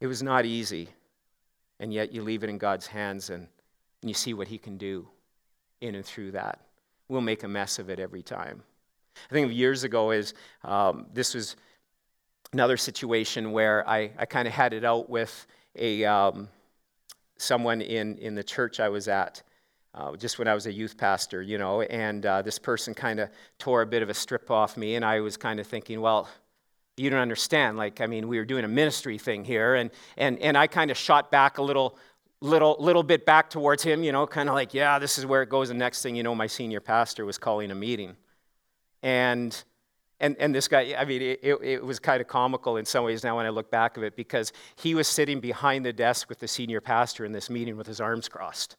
[0.00, 0.88] It was not easy.
[1.78, 3.48] And yet you leave it in God's hands and
[4.04, 5.08] and you see what he can do
[5.80, 6.60] in and through that.
[7.08, 8.62] We'll make a mess of it every time.
[9.30, 11.56] I think of years ago is um, this was
[12.52, 16.48] another situation where I, I kind of had it out with a um,
[17.38, 19.42] someone in, in the church I was at.
[19.94, 23.20] Uh, just when I was a youth pastor, you know, and uh, this person kind
[23.20, 26.02] of tore a bit of a strip off me, and I was kind of thinking,
[26.02, 26.28] well,
[26.98, 27.78] you don't understand.
[27.78, 30.90] Like, I mean, we were doing a ministry thing here, and and and I kind
[30.90, 31.96] of shot back a little
[32.40, 35.42] little, little bit back towards him, you know, kind of like, yeah, this is where
[35.42, 35.68] it goes.
[35.68, 38.16] The next thing you know, my senior pastor was calling a meeting.
[39.02, 39.64] And,
[40.20, 43.24] and, and this guy, I mean, it, it was kind of comical in some ways
[43.24, 46.38] now when I look back of it because he was sitting behind the desk with
[46.38, 48.76] the senior pastor in this meeting with his arms crossed.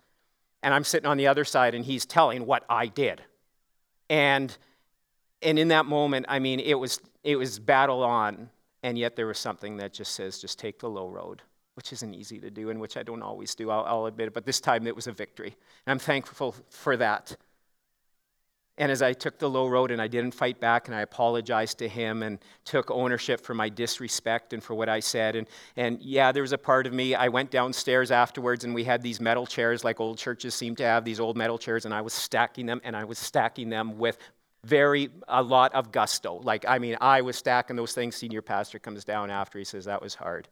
[0.63, 3.22] And I'm sitting on the other side and he's telling what I did.
[4.10, 4.56] And,
[5.41, 8.50] and in that moment, I mean, it was, it was battle on.
[8.84, 11.41] And yet there was something that just says, just take the low road
[11.76, 14.34] which isn't easy to do and which I don't always do, I'll, I'll, admit it,
[14.34, 15.56] but this time it was a victory.
[15.86, 17.36] And I'm thankful for that.
[18.78, 21.78] And as I took the low road and I didn't fight back and I apologized
[21.80, 25.36] to him and took ownership for my disrespect and for what I said.
[25.36, 28.84] And, and yeah, there was a part of me, I went downstairs afterwards and we
[28.84, 31.94] had these metal chairs like old churches seem to have, these old metal chairs, and
[31.94, 34.18] I was stacking them and I was stacking them with
[34.66, 36.42] very, a lot of gusto.
[36.42, 38.16] Like, I mean, I was stacking those things.
[38.16, 40.50] Senior pastor comes down after, he says, that was hard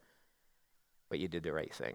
[1.13, 1.93] but you did the right thing.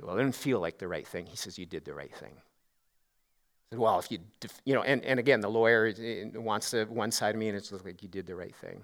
[0.00, 1.26] So, well, it didn't feel like the right thing.
[1.26, 2.32] He says, You did the right thing.
[2.32, 6.70] I said, well, if you, def-, you know, and, and again, the lawyer eh, wants
[6.70, 8.82] to one side of me, and it's like you did the right thing.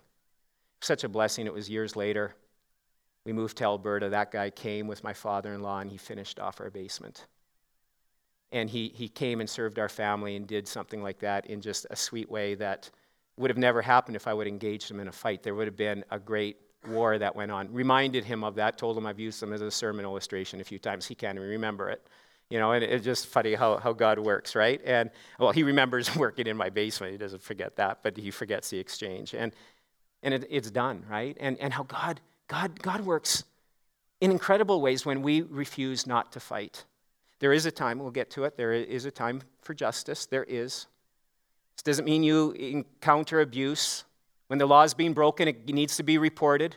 [0.82, 1.46] Such a blessing.
[1.46, 2.34] It was years later.
[3.24, 4.10] We moved to Alberta.
[4.10, 7.24] That guy came with my father in law, and he finished off our basement.
[8.50, 11.86] And he, he came and served our family and did something like that in just
[11.88, 12.90] a sweet way that
[13.38, 15.42] would have never happened if I would have engaged him in a fight.
[15.42, 17.72] There would have been a great war that went on.
[17.72, 20.78] Reminded him of that, told him I've used them as a sermon illustration a few
[20.78, 21.06] times.
[21.06, 22.06] He can't even remember it.
[22.50, 24.80] You know, and it's just funny how, how God works, right?
[24.84, 27.12] And well, he remembers working in my basement.
[27.12, 29.34] He doesn't forget that, but he forgets the exchange.
[29.34, 29.52] And
[30.22, 31.36] and it, it's done, right?
[31.40, 33.44] And and how God God God works
[34.20, 36.84] in incredible ways when we refuse not to fight.
[37.40, 40.26] There is a time, we'll get to it, there is a time for justice.
[40.26, 40.86] There is.
[41.74, 44.04] This doesn't mean you encounter abuse.
[44.52, 46.76] When the law is being broken, it needs to be reported.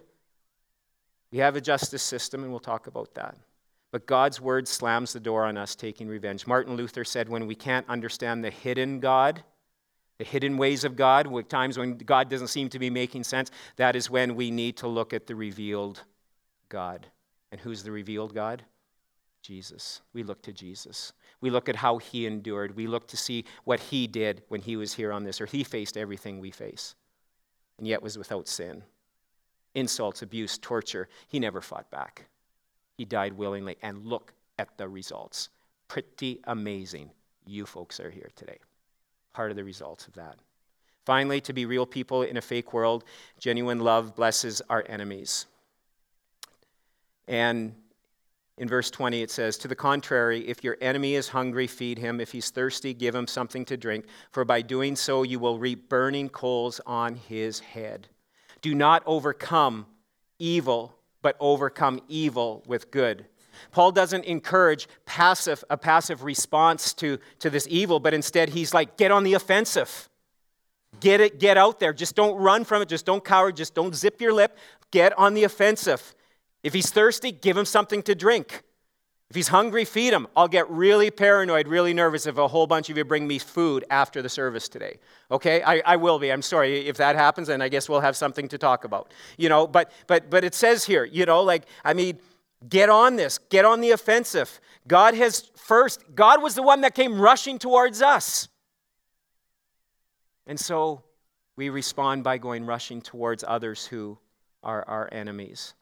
[1.30, 3.36] We have a justice system, and we'll talk about that.
[3.92, 6.48] But God's word slams the door on us taking revenge.
[6.48, 9.44] Martin Luther said, when we can't understand the hidden God,
[10.20, 13.98] the hidden ways of God, times when God doesn't seem to be making sense, that
[13.98, 16.02] is when we need to look at the revealed
[16.70, 17.08] God.
[17.52, 18.64] And who's the revealed God?
[19.42, 20.00] Jesus.
[20.14, 21.12] We look to Jesus.
[21.42, 22.78] We look at how he endured.
[22.78, 25.52] We look to see what he did when he was here on this earth.
[25.52, 26.96] He faced everything we face,
[27.78, 28.84] and yet was without sin.
[29.74, 31.10] Insults, abuse, torture.
[31.28, 32.28] He never fought back.
[32.98, 33.76] He died willingly.
[33.82, 35.50] And look at the results.
[35.88, 37.12] Pretty amazing.
[37.46, 38.58] You folks are here today.
[39.34, 40.38] Part of the results of that.
[41.06, 43.04] Finally, to be real people in a fake world,
[43.38, 45.46] genuine love blesses our enemies.
[47.28, 47.76] And
[48.58, 52.22] in verse 20, it says, To the contrary, if your enemy is hungry, feed him.
[52.22, 55.90] If he's thirsty, give him something to drink, for by doing so you will reap
[55.90, 58.08] burning coals on his head.
[58.62, 59.86] Do not overcome
[60.40, 63.26] evil, but overcome evil with good.
[63.72, 68.98] Paul doesn't encourage passive, a passive response to, to this evil, but instead he's like,
[68.98, 70.10] get on the offensive.
[71.02, 71.94] Get it, get out there.
[71.94, 72.88] Just don't run from it.
[72.88, 73.52] Just don't cower.
[73.52, 74.58] Just don't zip your lip.
[74.92, 76.16] Get on the offensive.
[76.66, 78.64] If he's thirsty, give him something to drink.
[79.30, 80.26] If he's hungry, feed him.
[80.36, 83.86] I'll get really paranoid, really nervous if a whole bunch of you bring me food
[83.92, 84.98] after the service today.
[85.30, 85.62] Okay?
[85.62, 86.32] I, I will be.
[86.32, 89.14] I'm sorry if that happens, and I guess we'll have something to talk about.
[89.38, 92.18] You know, but but but it says here, you know, like, I mean,
[92.68, 94.60] get on this, get on the offensive.
[94.88, 98.48] God has first, God was the one that came rushing towards us.
[100.48, 101.04] And so
[101.56, 104.18] we respond by going rushing towards others who
[104.64, 105.76] are our enemies.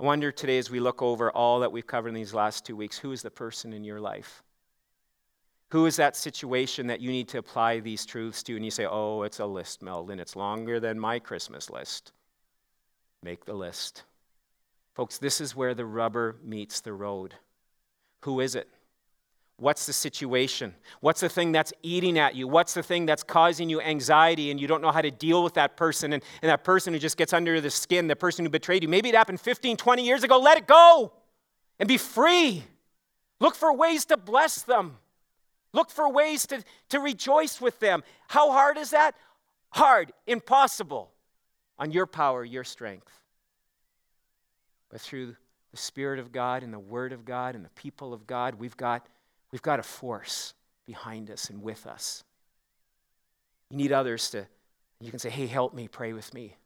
[0.00, 2.74] I wonder today, as we look over all that we've covered in these last two
[2.74, 4.42] weeks, who is the person in your life?
[5.72, 8.56] Who is that situation that you need to apply these truths to?
[8.56, 10.18] And you say, oh, it's a list, Meldon.
[10.18, 12.12] It's longer than my Christmas list.
[13.22, 14.04] Make the list.
[14.94, 17.34] Folks, this is where the rubber meets the road.
[18.22, 18.68] Who is it?
[19.60, 20.74] What's the situation?
[21.00, 22.48] What's the thing that's eating at you?
[22.48, 25.52] What's the thing that's causing you anxiety and you don't know how to deal with
[25.54, 26.14] that person?
[26.14, 28.88] And, and that person who just gets under the skin, the person who betrayed you.
[28.88, 30.38] Maybe it happened 15, 20 years ago.
[30.38, 31.12] Let it go
[31.78, 32.64] and be free.
[33.38, 34.96] Look for ways to bless them.
[35.74, 38.02] Look for ways to, to rejoice with them.
[38.28, 39.14] How hard is that?
[39.72, 41.10] Hard, impossible
[41.78, 43.12] on your power, your strength.
[44.88, 45.36] But through
[45.70, 48.76] the Spirit of God and the Word of God and the people of God, we've
[48.78, 49.06] got
[49.52, 50.54] We've got a force
[50.86, 52.24] behind us and with us.
[53.70, 54.46] You need others to,
[55.00, 56.56] you can say, hey, help me, pray with me.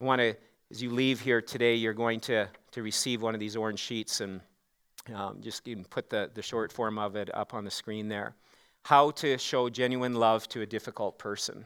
[0.00, 0.36] I want to,
[0.70, 4.20] as you leave here today, you're going to, to receive one of these orange sheets
[4.20, 4.40] and
[5.14, 8.34] um, just put the, the short form of it up on the screen there.
[8.84, 11.64] How to show genuine love to a difficult person.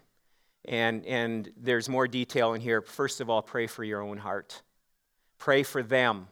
[0.67, 2.83] And, and there's more detail in here.
[2.83, 4.63] First of all, pray for your own heart.
[5.39, 6.29] Pray for them.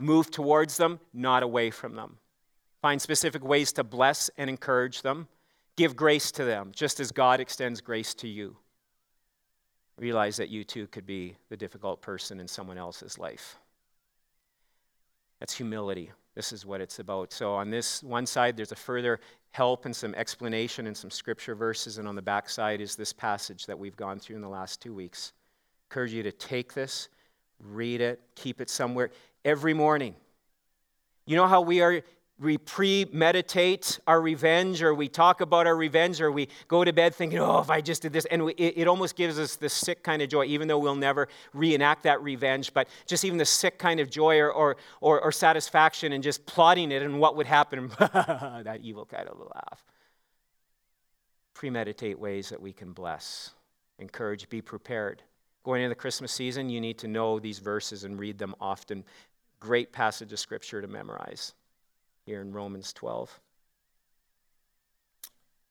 [0.00, 2.18] Move towards them, not away from them.
[2.84, 5.26] Find specific ways to bless and encourage them.
[5.74, 8.58] Give grace to them, just as God extends grace to you.
[9.96, 13.56] Realize that you too could be the difficult person in someone else's life.
[15.40, 16.10] That's humility.
[16.34, 17.32] This is what it's about.
[17.32, 19.18] So, on this one side, there's a further
[19.52, 23.14] help and some explanation and some scripture verses, and on the back side is this
[23.14, 25.32] passage that we've gone through in the last two weeks.
[25.34, 27.08] I encourage you to take this,
[27.58, 29.10] read it, keep it somewhere
[29.42, 30.14] every morning.
[31.26, 32.02] You know how we are
[32.40, 37.14] we premeditate our revenge or we talk about our revenge or we go to bed
[37.14, 38.24] thinking, oh, if I just did this.
[38.24, 40.96] And we, it, it, almost gives us this sick kind of joy, even though we'll
[40.96, 45.20] never reenact that revenge, but just even the sick kind of joy or, or, or,
[45.20, 47.88] or satisfaction and just plotting it and what would happen.
[47.98, 49.84] that evil kind of laugh.
[51.54, 53.50] Premeditate ways that we can bless,
[54.00, 55.22] encourage, be prepared.
[55.62, 59.04] Going into the Christmas season, you need to know these verses and read them often.
[59.60, 61.54] Great passage of scripture to memorize
[62.26, 63.40] here in Romans 12.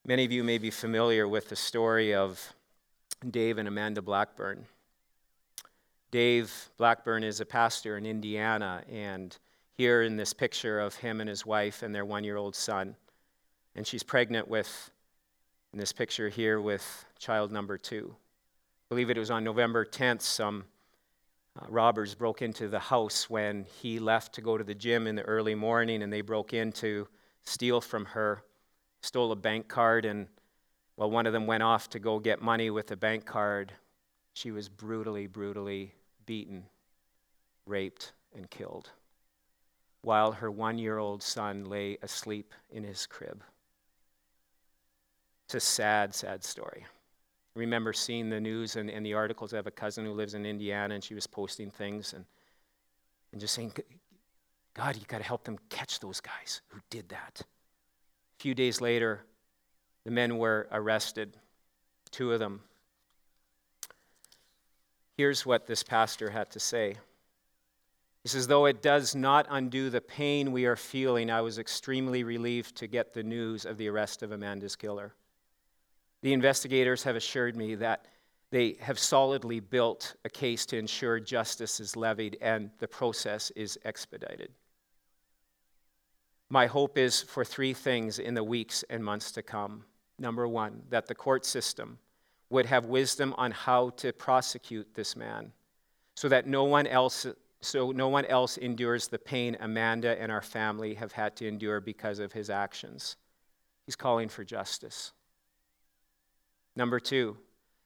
[0.05, 2.53] Many of you may be familiar with the story of
[3.27, 4.65] Dave and Amanda Blackburn.
[6.11, 9.35] Dave Blackburn is a pastor in Indiana, and
[9.75, 12.95] here in this picture of him and his wife and their one year old son.
[13.75, 14.91] And she's pregnant with,
[15.71, 18.15] in this picture here, with child number two.
[18.15, 20.65] I believe it was on November 10th, some
[21.59, 25.15] uh, robbers broke into the house when he left to go to the gym in
[25.15, 27.07] the early morning, and they broke in to
[27.43, 28.43] steal from her,
[29.01, 30.27] stole a bank card, and
[30.95, 33.73] while one of them went off to go get money with the bank card,
[34.33, 35.93] she was brutally, brutally
[36.25, 36.63] beaten,
[37.65, 38.89] raped, and killed,
[40.01, 43.43] while her one year old son lay asleep in his crib.
[45.45, 46.85] It's a sad, sad story.
[47.55, 49.53] Remember seeing the news and, and the articles.
[49.53, 52.25] I have a cousin who lives in Indiana, and she was posting things and,
[53.31, 53.73] and just saying,
[54.73, 57.41] God, you got to help them catch those guys who did that.
[57.41, 59.23] A few days later,
[60.03, 61.37] the men were arrested,
[62.09, 62.61] two of them.
[65.15, 66.95] Here's what this pastor had to say.
[68.23, 72.23] He says, Though it does not undo the pain we are feeling, I was extremely
[72.23, 75.13] relieved to get the news of the arrest of Amanda's killer.
[76.23, 78.05] The investigators have assured me that
[78.49, 83.77] they have solidly built a case to ensure justice is levied and the process is
[83.83, 84.53] expedited.
[86.49, 89.83] My hope is for three things in the weeks and months to come.
[90.17, 91.99] Number one, that the court system
[92.49, 95.51] would have wisdom on how to prosecute this man
[96.15, 97.27] so that no one else
[97.59, 101.81] so no one else endures the pain Amanda and our family have had to endure
[101.81, 103.17] because of his actions.
[103.85, 105.13] He's calling for justice.
[106.75, 107.37] Number 2,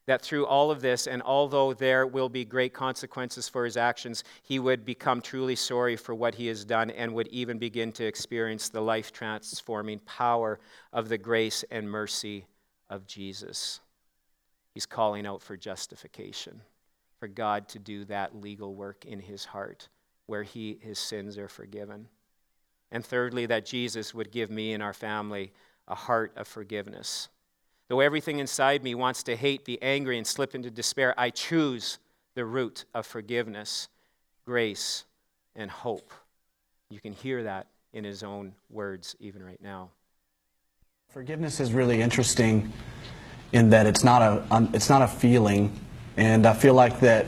[0.06, 4.24] that through all of this, and although there will be great consequences for his actions,
[4.42, 8.06] he would become truly sorry for what he has done and would even begin to
[8.06, 10.60] experience the life transforming power
[10.94, 12.46] of the grace and mercy
[12.88, 13.80] of Jesus.
[14.72, 16.62] He's calling out for justification,
[17.18, 19.90] for God to do that legal work in his heart
[20.24, 22.08] where he, his sins are forgiven.
[22.90, 25.52] And thirdly, that Jesus would give me and our family
[25.86, 27.28] a heart of forgiveness
[27.88, 31.98] Though everything inside me wants to hate, be angry, and slip into despair, I choose
[32.34, 33.88] the root of forgiveness,
[34.44, 35.04] grace,
[35.56, 36.12] and hope.
[36.90, 39.90] You can hear that in his own words even right now.
[41.08, 42.70] Forgiveness is really interesting
[43.52, 45.72] in that it's not a it's not a feeling,
[46.18, 47.26] and I feel like that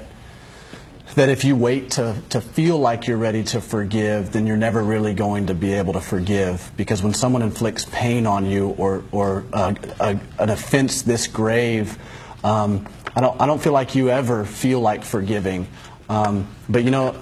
[1.16, 4.82] that if you wait to, to feel like you're ready to forgive, then you're never
[4.82, 6.70] really going to be able to forgive.
[6.76, 11.98] Because when someone inflicts pain on you or, or a, a, an offense this grave,
[12.44, 15.66] um, I, don't, I don't feel like you ever feel like forgiving.
[16.10, 17.12] Um, but you know,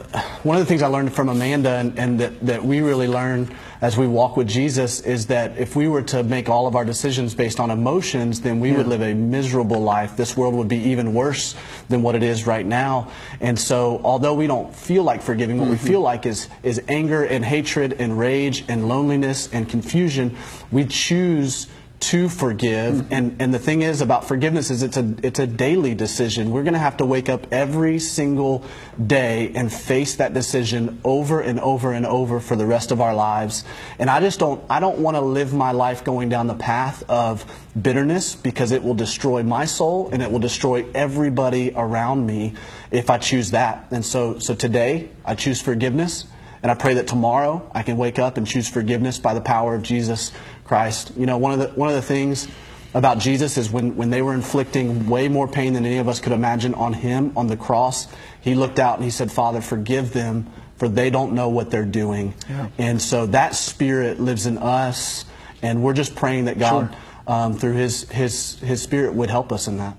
[0.45, 3.55] one of the things I learned from Amanda and, and that, that we really learn
[3.83, 6.87] as we walk with Jesus is that if we were to make all of our
[6.87, 8.79] decisions based on emotions, then we yeah.
[8.79, 10.17] would live a miserable life.
[10.17, 11.55] This world would be even worse
[11.91, 13.11] than what it is right now.
[13.41, 15.85] And so, although we don't feel like forgiving, what mm-hmm.
[15.85, 20.35] we feel like is, is anger and hatred and rage and loneliness and confusion.
[20.73, 21.69] We choose
[22.01, 22.95] to forgive.
[22.95, 23.15] Mm-hmm.
[23.15, 26.51] And, and the thing is about forgiveness is it's a, it's a daily decision.
[26.51, 28.65] We're going to have to wake up every single
[29.05, 33.15] day and face that decision over and over and over for the rest of our
[33.15, 33.65] lives.
[33.99, 37.03] And I just don't, I don't want to live my life going down the path
[37.09, 37.45] of
[37.81, 42.55] bitterness because it will destroy my soul and it will destroy everybody around me
[42.91, 43.89] if I choose that.
[43.91, 46.27] And so, so today I choose forgiveness.
[46.63, 49.75] And I pray that tomorrow I can wake up and choose forgiveness by the power
[49.77, 50.33] of Jesus
[50.69, 51.13] Christ.
[51.17, 52.47] You know, one of the, one of the things
[52.95, 56.21] about Jesus is when, when they were inflicting way more pain than any of us
[56.21, 58.07] could imagine on him on the cross,
[58.43, 60.47] he looked out and he said, Father, forgive them,
[60.77, 62.35] for they don't know what they're doing.
[62.49, 62.69] Yeah.
[62.79, 65.25] And so that spirit lives in us,
[65.63, 67.35] and we're just praying that God, sure.
[67.35, 69.97] um, through his, his, his spirit, would help us in that.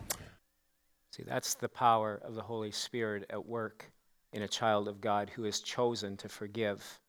[1.11, 3.91] See, that's the power of the Holy Spirit at work
[4.32, 6.99] in a child of God who has chosen to forgive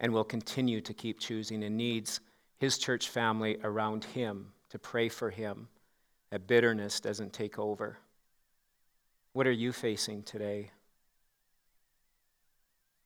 [0.00, 2.20] and will continue to keep choosing and needs
[2.64, 5.68] his church family around him to pray for him
[6.30, 7.98] that bitterness doesn't take over.
[9.34, 10.70] What are you facing today?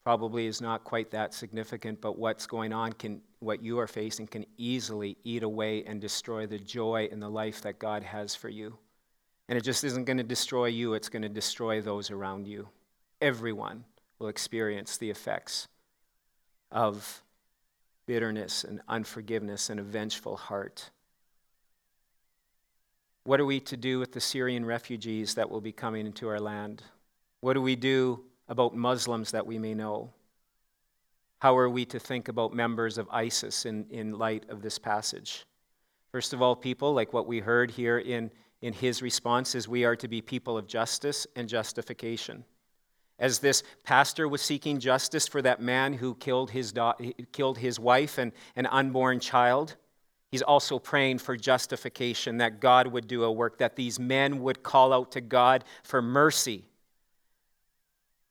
[0.05, 4.29] Probably is not quite that significant, but what's going on can what you are facing
[4.29, 8.49] can easily eat away and destroy the joy and the life that God has for
[8.49, 8.79] you.
[9.49, 12.69] And it just isn't going to destroy you, it's going to destroy those around you
[13.21, 13.85] everyone
[14.19, 15.69] will experience the effects
[16.71, 17.23] of
[18.09, 20.91] bitterness and unforgiveness and a vengeful heart.
[23.25, 26.41] What are we to do with the Syrian refugees that will be coming into our
[26.41, 26.83] land?
[27.41, 30.11] What do we do about Muslims that we may know?
[31.41, 35.45] How are we to think about members of ISIS in, in light of this passage?
[36.11, 38.31] First of all, people, like what we heard here in,
[38.63, 42.43] in his response, is we are to be people of justice and justification.
[43.19, 46.95] As this pastor was seeking justice for that man who killed his, da-
[47.33, 49.75] killed his wife and an unborn child,
[50.31, 54.62] he's also praying for justification, that God would do a work, that these men would
[54.62, 56.64] call out to God for mercy.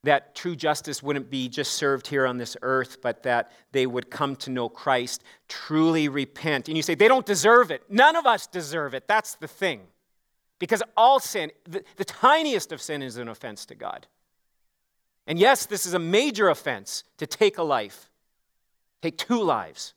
[0.04, 4.10] That true justice wouldn't be just served here on this earth, but that they would
[4.10, 6.68] come to know Christ, truly repent.
[6.68, 7.82] And you say, they don't deserve it.
[7.90, 9.08] None of us deserve it.
[9.08, 9.82] That's the thing.
[10.60, 14.06] Because all sin, the, the tiniest of sin, is an offense to God.
[15.28, 18.08] And yes, this is a major offense to take a life,
[19.02, 19.92] take two lives.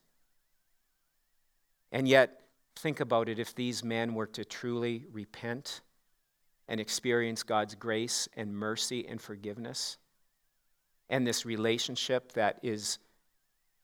[1.90, 2.42] And yet,
[2.76, 5.80] think about it if these men were to truly repent
[6.68, 9.98] and experience God's grace and mercy and forgiveness,
[11.10, 13.00] and this relationship that is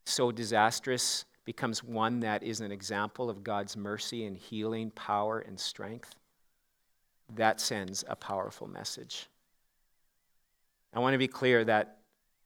[0.06, 5.58] so disastrous becomes one that is an example of God's mercy and healing, power and
[5.58, 6.14] strength,
[7.36, 9.30] that sends a powerful message.
[10.98, 12.00] I want to be clear that,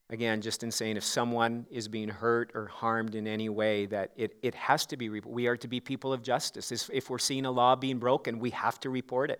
[0.09, 4.11] again, just in saying if someone is being hurt or harmed in any way, that
[4.17, 6.69] it, it has to be, we are to be people of justice.
[6.91, 9.39] If we're seeing a law being broken, we have to report it.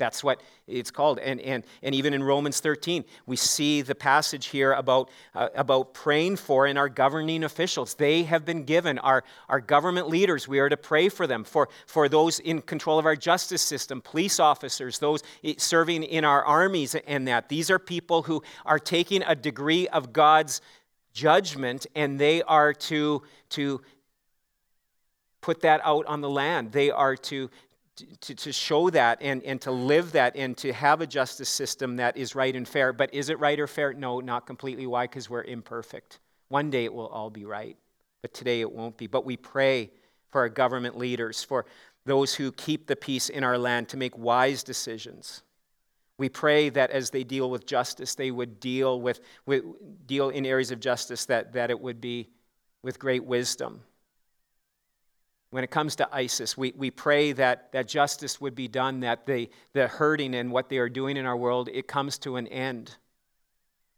[0.00, 1.18] That's what it's called.
[1.18, 5.92] And, and, and even in Romans 13, we see the passage here about, uh, about
[5.94, 7.94] praying for in our governing officials.
[7.94, 11.68] They have been given, our, our government leaders, we are to pray for them, for,
[11.86, 15.22] for those in control of our justice system, police officers, those
[15.58, 17.50] serving in our armies, and that.
[17.50, 20.62] These are people who are taking a degree of God's
[21.12, 23.80] judgment and they are to, to
[25.40, 26.72] put that out on the land.
[26.72, 27.50] They are to,
[28.20, 31.96] to, to show that and, and to live that and to have a justice system
[31.96, 32.92] that is right and fair.
[32.92, 33.92] But is it right or fair?
[33.92, 34.86] No, not completely.
[34.86, 35.04] Why?
[35.04, 36.18] Because we're imperfect.
[36.48, 37.76] One day it will all be right,
[38.22, 39.06] but today it won't be.
[39.06, 39.90] But we pray
[40.28, 41.66] for our government leaders, for
[42.04, 45.42] those who keep the peace in our land to make wise decisions.
[46.18, 49.64] We pray that as they deal with justice, they would deal with, with
[50.06, 52.28] deal in areas of justice that, that it would be
[52.82, 53.80] with great wisdom
[55.50, 59.26] when it comes to ISIS, we, we pray that, that justice would be done, that
[59.26, 62.46] the, the hurting and what they are doing in our world, it comes to an
[62.48, 62.96] end.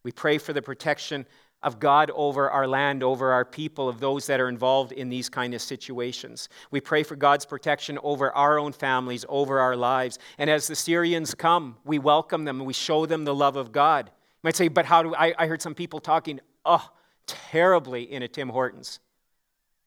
[0.02, 1.26] We pray for the protection
[1.62, 5.28] of God over our land, over our people, of those that are involved in these
[5.28, 6.48] kind of situations.
[6.70, 10.18] We pray for God's protection over our own families, over our lives.
[10.38, 13.72] And as the Syrians come, we welcome them and we show them the love of
[13.72, 14.06] God.
[14.06, 16.90] You might say, but how do I, I heard some people talking, oh,
[17.26, 18.98] terribly in a Tim Hortons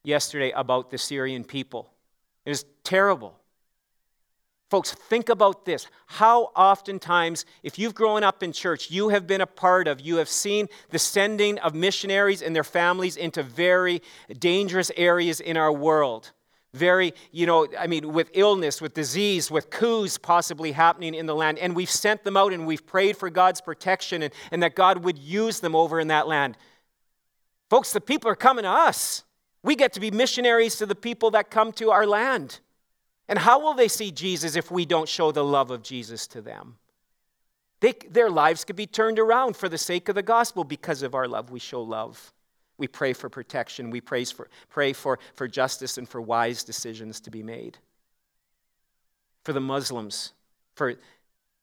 [0.08, 1.90] yesterday about the Syrian people.
[2.46, 3.40] It is terrible.
[4.70, 5.88] Folks, think about this.
[6.08, 10.18] How oftentimes, if you've grown up in church, you have been a part of, you
[10.18, 14.02] have seen the sending of missionaries and their families into very
[14.40, 16.32] dangerous areas in our world.
[16.74, 21.36] Very, you know, I mean, with illness, with disease, with coups possibly happening in the
[21.36, 21.60] land.
[21.60, 25.06] And we've sent them out and we've prayed for God's protection and, and that God
[25.06, 26.58] would use them over in that land.
[27.70, 29.24] Folks, the people are coming to us.
[29.66, 32.60] We get to be missionaries to the people that come to our land.
[33.28, 36.42] And how will they see Jesus if we don't show the love of Jesus to
[36.42, 36.78] them?
[37.80, 41.16] They, their lives could be turned around for the sake of the gospel because of
[41.16, 41.50] our love.
[41.50, 42.32] We show love.
[42.78, 43.90] We pray for protection.
[43.90, 47.80] We pray for, pray for, for justice and for wise decisions to be made.
[49.46, 50.34] For the Muslims,
[50.76, 50.94] for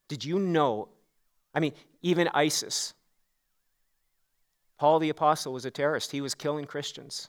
[0.09, 0.89] did you know?
[1.55, 1.73] I mean,
[2.03, 2.95] even ISIS.
[4.77, 7.29] Paul the Apostle was a terrorist, he was killing Christians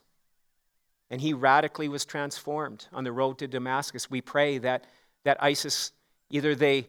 [1.09, 4.09] and he radically was transformed on the road to Damascus.
[4.09, 4.85] We pray that,
[5.23, 5.91] that ISIS,
[6.29, 6.87] either they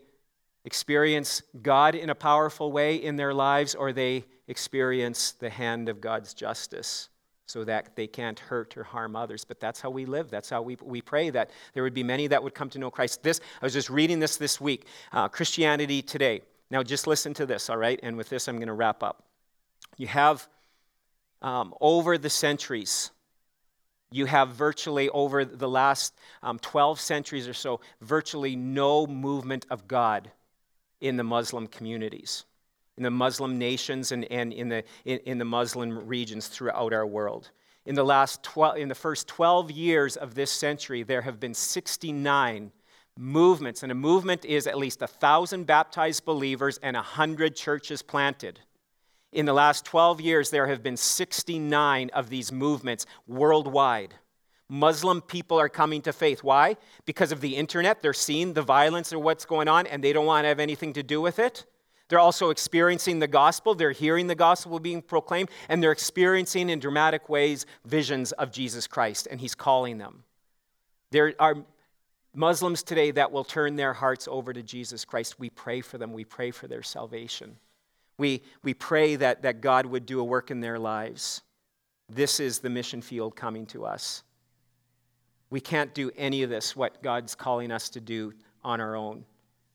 [0.65, 6.01] experience God in a powerful way in their lives or they experience the hand of
[6.01, 7.11] God's justice
[7.47, 9.45] so that they can't hurt or harm others.
[9.45, 10.31] But that's how we live.
[10.31, 12.91] That's how we, we pray that there would be many that would come to know
[12.91, 13.23] Christ.
[13.23, 16.43] This, I was just reading this this week uh, Christianity Today.
[16.71, 18.01] Now, just listen to this, all right?
[18.03, 19.25] And with this, I'm going to wrap up.
[19.99, 20.49] You have,
[21.43, 23.11] um, over the centuries,
[24.15, 29.89] you have virtually, over the last um, 12 centuries or so, virtually no movement of
[29.89, 30.31] God
[31.01, 32.45] in the Muslim communities,
[32.97, 37.05] in the Muslim nations, and, and in, the, in, in the Muslim regions throughout our
[37.05, 37.51] world.
[37.87, 41.53] In the, last 12, in the first 12 years of this century, there have been
[41.53, 42.71] 69
[43.19, 48.61] movements, and a movement is at least 1,000 baptized believers and 100 churches planted.
[49.35, 54.14] In the last 12 years, there have been 69 of these movements worldwide.
[54.68, 56.45] Muslim people are coming to faith.
[56.45, 56.76] Why?
[57.05, 58.01] Because of the internet.
[58.01, 60.93] They're seeing the violence or what's going on, and they don't want to have anything
[60.93, 61.66] to do with it.
[62.09, 63.74] They're also experiencing the gospel.
[63.74, 68.87] They're hearing the gospel being proclaimed, and they're experiencing in dramatic ways visions of Jesus
[68.87, 70.22] Christ, and He's calling them.
[71.11, 71.57] There are
[72.37, 75.41] Muslims today that will turn their hearts over to Jesus Christ.
[75.41, 77.57] We pray for them, we pray for their salvation.
[78.17, 81.43] We, we pray that, that God would do a work in their lives.
[82.09, 84.23] This is the mission field coming to us.
[85.51, 88.33] We can't do any of this, what God's calling us to do,
[88.65, 89.25] on our own.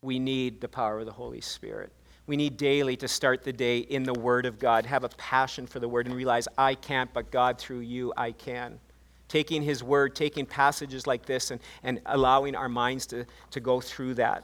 [0.01, 1.91] We need the power of the Holy Spirit.
[2.27, 5.65] We need daily to start the day in the Word of God, have a passion
[5.65, 8.79] for the Word, and realize I can't, but God, through you, I can.
[9.27, 13.81] Taking His Word, taking passages like this, and, and allowing our minds to, to go
[13.81, 14.43] through that.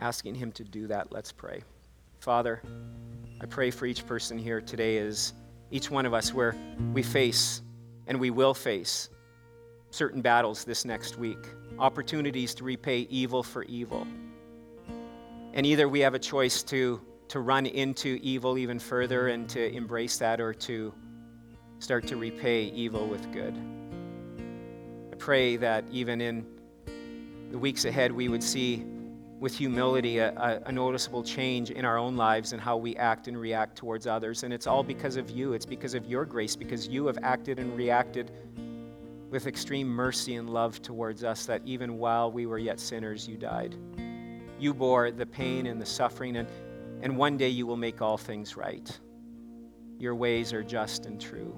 [0.00, 1.12] Asking Him to do that.
[1.12, 1.62] Let's pray.
[2.18, 2.60] Father,
[3.40, 5.34] I pray for each person here today as
[5.70, 6.56] each one of us where
[6.92, 7.62] we face
[8.08, 9.08] and we will face
[9.90, 11.38] certain battles this next week,
[11.78, 14.04] opportunities to repay evil for evil.
[15.54, 19.72] And either we have a choice to, to run into evil even further and to
[19.72, 20.92] embrace that, or to
[21.78, 23.56] start to repay evil with good.
[25.12, 26.46] I pray that even in
[27.50, 28.84] the weeks ahead, we would see
[29.40, 33.40] with humility a, a, noticeable change in our own lives and how we act and
[33.40, 34.42] react towards others.
[34.42, 35.52] And it's all because of you.
[35.52, 38.32] It's because of your grace, because you have acted and reacted
[39.30, 43.36] with extreme mercy and love towards us, that even while we were yet sinners, you
[43.36, 43.76] died.
[44.58, 46.48] You bore the pain and the suffering, and,
[47.02, 48.98] and one day you will make all things right.
[49.98, 51.54] Your ways are just and true.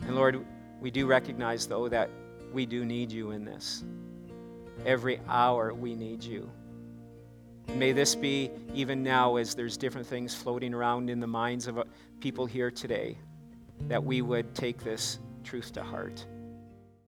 [0.00, 0.44] And Lord,
[0.80, 2.10] we do recognize, though, that
[2.52, 3.84] we do need you in this.
[4.86, 6.50] Every hour we need you.
[7.74, 11.78] may this be even now, as there's different things floating around in the minds of
[11.78, 11.84] uh,
[12.20, 13.16] people here today,
[13.88, 16.26] that we would take this truth to heart.